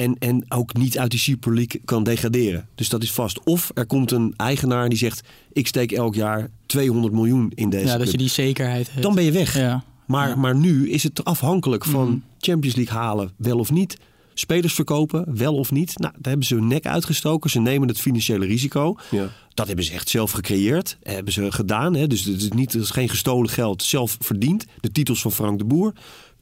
[0.03, 2.69] En, en ook niet uit die Super League kan degraderen.
[2.75, 3.45] Dus dat is vast.
[3.45, 5.21] Of er komt een eigenaar die zegt:
[5.53, 8.13] Ik steek elk jaar 200 miljoen in deze ja, dat club.
[8.13, 9.03] je die zekerheid hebt.
[9.03, 9.57] Dan ben je weg.
[9.57, 9.85] Ja.
[10.07, 10.37] Maar, Ja.
[10.37, 12.17] maar nu is het afhankelijk van Mhm.
[12.39, 13.97] Champions League halen, wel of niet.
[14.35, 15.99] Spelers verkopen, wel of niet.
[15.99, 17.51] Nou, daar hebben ze hun nek uitgestoken.
[17.51, 18.97] Ze nemen het financiële risico.
[19.11, 19.29] Ja.
[19.55, 20.97] Dat hebben ze echt zelf gecreëerd.
[21.03, 21.95] Hebben ze gedaan.
[21.95, 22.07] Hè?
[22.07, 23.83] Dus het is, niet, het is geen gestolen geld.
[23.83, 24.65] Zelf verdiend.
[24.81, 25.93] De titels van Frank de Boer.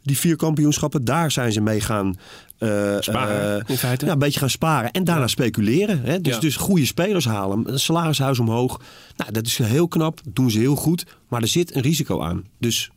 [0.03, 2.17] Die vier kampioenschappen, daar zijn ze mee gaan...
[2.59, 4.07] eh, Sparen, eh, in feite.
[4.07, 4.91] Ja, een beetje gaan sparen.
[4.91, 6.01] En daarna speculeren.
[6.03, 6.21] Hè?
[6.21, 6.41] Dus, Ja.
[6.41, 7.73] dus goede spelers halen.
[7.73, 8.81] Een salarishuis omhoog.
[9.17, 10.21] Nou, dat is heel knap.
[10.25, 11.07] Dat doen ze heel goed.
[11.29, 12.45] Maar er zit een risico aan.
[12.59, 12.91] Dus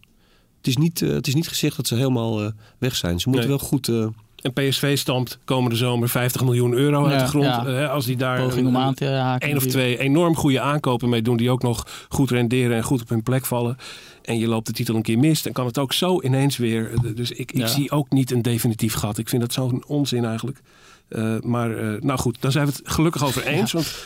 [0.58, 3.20] het is niet, eh, het is niet gezegd dat ze helemaal weg zijn.
[3.20, 3.58] Ze moeten Nee.
[3.60, 3.88] wel goed...
[3.88, 4.06] eh,
[4.42, 7.46] En PSV stampt komende zomer 50 miljoen euro uit de grond.
[7.46, 7.86] ja.
[7.86, 9.48] Als die daar Poging om aan te haken.
[9.48, 11.38] één of twee enorm goede aankopen mee doen...
[11.38, 13.78] die ook nog goed renderen en goed op hun plek vallen...
[14.26, 15.42] en je loopt de titel een keer mis...
[15.42, 16.92] dan kan het ook zo ineens weer.
[16.94, 17.68] Eh, Dus ik, ik Ja.
[17.68, 19.18] zie ook niet een definitief gat.
[19.18, 20.62] Ik vind dat zo'n onzin eigenlijk.
[21.08, 23.72] Eh, maar eh, nou goed, daar zijn we het gelukkig over eens.
[23.72, 24.06] Want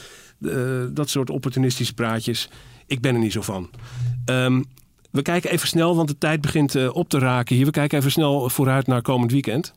[0.95, 2.49] dat soort opportunistische praatjes,
[2.85, 3.69] ik ben er niet zo van.
[4.25, 4.61] Ehm,
[5.11, 7.65] we kijken even snel, want de tijd begint op te raken hier.
[7.65, 9.73] We kijken even snel vooruit naar komend weekend.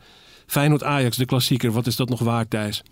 [0.46, 1.70] Feyenoord-Ajax, de klassieker.
[1.72, 2.82] Wat is dat nog waard, Thijs?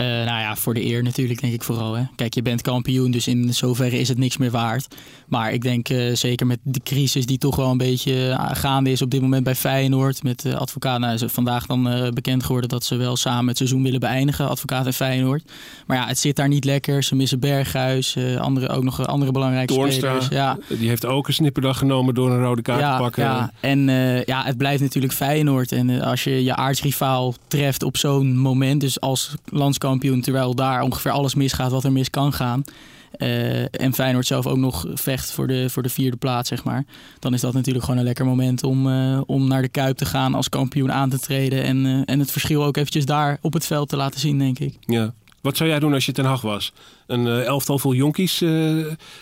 [0.00, 1.94] Eh, nou ja, voor de eer natuurlijk, denk ik vooral.
[1.94, 2.02] Hè.
[2.16, 4.94] Kijk, je bent kampioen, dus in zoverre is het niks meer waard.
[5.28, 8.90] Maar ik denk eh, zeker met de crisis die toch wel een beetje eh, gaande
[8.90, 10.22] is op dit moment bij Feyenoord.
[10.22, 13.82] Met de advocaat, nou, is vandaag dan bekend geworden dat ze wel samen het seizoen
[13.82, 15.42] willen beëindigen, advocaat en Feyenoord.
[15.86, 17.02] Maar ja, het zit daar niet lekker.
[17.02, 20.28] Ze missen Berghuis, andere, ook nog andere belangrijke Toornstra, spelers.
[20.28, 23.22] Ja, die heeft ook een snipperdag genomen door een rode kaart ja, te pakken.
[23.22, 23.52] Ja.
[23.60, 23.80] En
[24.26, 25.72] ja, het blijft natuurlijk Feyenoord.
[25.72, 31.10] En als je je aardsrivaal treft op zo'n moment, dus als landskampioen, terwijl daar ongeveer
[31.10, 32.64] alles misgaat wat er mis kan gaan.
[33.10, 36.84] eh, en Feyenoord zelf ook nog vecht voor de, voor de vierde plaats, zeg maar.
[37.18, 40.04] Dan is dat natuurlijk gewoon een lekker moment om, eh, om naar de Kuip te
[40.04, 41.62] gaan als kampioen aan te treden.
[41.64, 44.58] En, eh, en het verschil ook eventjes daar op het veld te laten zien, denk
[44.58, 44.76] ik.
[44.80, 45.14] Ja.
[45.40, 46.72] Wat zou jij doen als je Ten Hag was?
[47.06, 48.48] Een eh, elftal vol jonkies eh,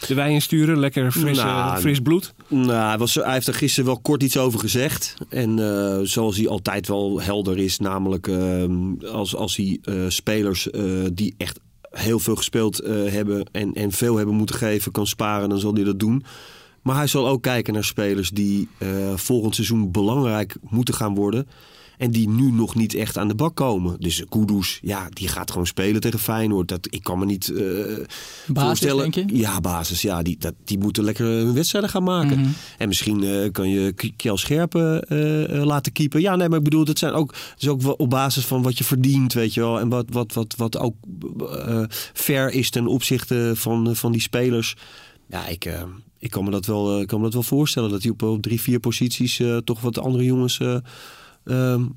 [0.07, 0.79] de wei insturen?
[0.79, 2.35] Lekker fris, eh, Nou, fris bloed?
[2.49, 5.15] Nou, hij, was, hij heeft er gisteren wel kort iets over gezegd.
[5.29, 5.59] En
[6.03, 8.65] zoals hij altijd wel helder is, namelijk eh,
[9.13, 10.69] als, als hij spelers
[11.13, 11.61] die echt
[11.91, 15.85] heel veel gespeeld hebben en, en veel hebben moeten geven, kan sparen, dan zal hij
[15.85, 16.25] dat doen.
[16.83, 18.69] Maar hij zal ook kijken naar spelers die
[19.15, 21.47] volgend seizoen belangrijk moeten gaan worden.
[21.99, 23.97] En die nu nog niet echt aan de bak komen.
[24.01, 26.69] Dus Kudus, ja, die gaat gewoon spelen tegen Feyenoord.
[26.69, 27.65] Dat, ik kan me niet eh,
[28.55, 29.11] voorstellen.
[29.11, 29.37] denk je?
[29.37, 30.03] Ja, basis.
[30.03, 32.41] Ja, die, dat, die moeten lekker hun wedstrijden gaan maken.
[32.41, 32.49] Mhm.
[32.79, 36.21] En misschien eh, kan je Kjell Scherpen eh, laten keepen.
[36.21, 38.85] Ja, nee, maar ik bedoel, dat zijn ook, is ook op basis van wat je
[38.85, 39.81] verdient, weet je wel.
[39.81, 40.95] En wat, wat, wat, wat ook
[42.13, 44.77] fair is ten opzichte van, van die spelers.
[45.29, 45.73] Ja, ik,
[46.19, 47.91] ik kan, me dat wel, kan me dat wel voorstellen.
[47.91, 50.61] Dat hij op, op drie, vier posities toch wat andere jongens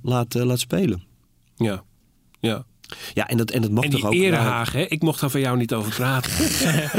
[0.01, 1.03] laat, eh, laat spelen.
[1.55, 1.83] Ja.
[2.39, 2.63] ja.
[3.13, 4.13] Ja, en dat, en dat mag En toch ook.
[4.13, 4.81] erehaag, hè?
[4.81, 6.31] ik mocht daar van jou niet over praten.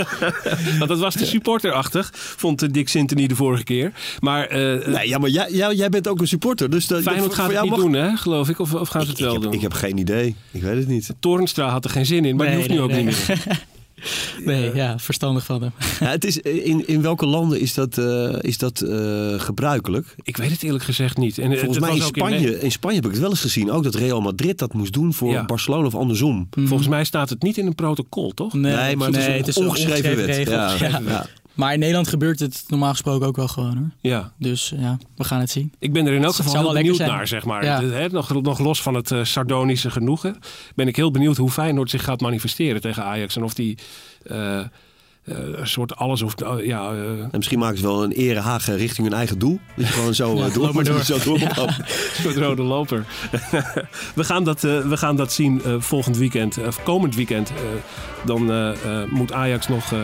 [0.79, 3.93] Want dat was de supporterachtig, vond eh, Dick Sintony de vorige keer.
[4.21, 6.71] Maar eh Nee, ja, maar jij, jij, jij bent ook een supporter.
[6.71, 8.59] Dus dat, Feyenoord gaat het niet mag- doen, hè, geloof ik?
[8.59, 9.53] Of, of gaan ze het Ik, wel heb, doen?
[9.53, 10.37] ik heb geen idee.
[10.51, 11.15] Ik weet het niet.
[11.21, 13.05] Torenstra had er geen zin in, maar die Nee, hoeft nu ook nee.
[13.05, 13.61] niet meer.
[14.45, 15.73] Nee, ja, verstandig van hem.
[16.01, 20.15] Ja, het is, in, in welke landen is dat, eh, is dat eh, gebruikelijk?
[20.23, 21.39] Ik weet het eerlijk gezegd niet.
[21.39, 23.71] En, eh, Volgens mij in Spanje, in Spanje heb ik het wel eens gezien.
[23.71, 25.45] Ook dat Real Madrid dat moest doen voor Ja.
[25.45, 26.49] Barcelona of andersom.
[26.65, 28.53] Volgens mij staat het niet in een protocol, toch?
[28.53, 30.27] Nee, Nee, maar het is een het is ongeschreven wet.
[30.27, 30.53] regel.
[30.53, 31.27] Ja.
[31.55, 31.59] Ja.
[31.59, 31.65] Ja.
[31.65, 33.91] Maar in Nederland gebeurt het normaal gesproken ook wel gewoon hoor.
[34.01, 35.73] Ja, Dus ja, we gaan het zien.
[35.79, 37.11] ik ben er in elk geval heel wel benieuwd zijn.
[37.11, 37.65] naar, zeg maar.
[37.65, 37.83] Ja.
[37.83, 40.37] Het- hè, nog, nog los van het eh, sardonische genoegen,
[40.75, 43.37] ben ik heel benieuwd hoe Feyenoord zich gaat manifesteren tegen Ajax.
[43.37, 43.79] En of die
[44.23, 44.67] eh, eh,
[45.25, 46.35] een soort alles of
[46.65, 49.61] ja, eh, En misschien maken ze wel een erehagen richting hun eigen doel.
[49.77, 51.01] Dat je gewoon zo, Ja, door, loop maar door.
[51.13, 51.75] zo door lopen.
[51.79, 51.85] een
[52.23, 53.07] soort rode loper.
[54.15, 57.51] we, gaan dat, eh, we gaan dat zien eh, volgend weekend, of komend weekend.
[57.51, 57.57] Eh,
[58.25, 58.75] dan
[59.11, 59.99] moet Ajax nog eh,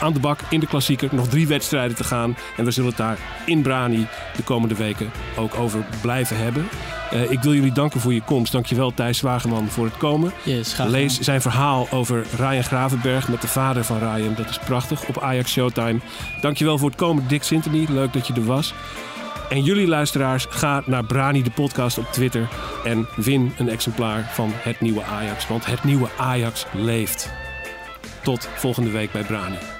[0.00, 1.08] aan de bak in de klassieker.
[1.12, 2.36] Nog drie wedstrijden te gaan.
[2.56, 4.06] En we zullen het daar in Brani
[4.36, 6.68] de komende weken ook over blijven hebben.
[7.10, 8.52] Eh, ik wil jullie danken voor je komst.
[8.52, 10.32] Dankjewel Thijs Wageman voor het komen.
[10.42, 14.34] Yes, Lees zijn verhaal over Ryan Gravenberg met de vader van Ryan.
[14.34, 15.98] Dat is prachtig op Ajax Showtime.
[16.40, 17.86] Dankjewel voor het komen Dick Sintony.
[17.88, 18.74] Leuk dat je er was.
[19.50, 22.48] En jullie luisteraars, ga naar Brani de podcast op Twitter
[22.84, 25.46] en win een exemplaar van het nieuwe Ajax.
[25.46, 27.49] Want het nieuwe Ajax leeft.
[28.22, 29.79] Tot volgende week bij Brani.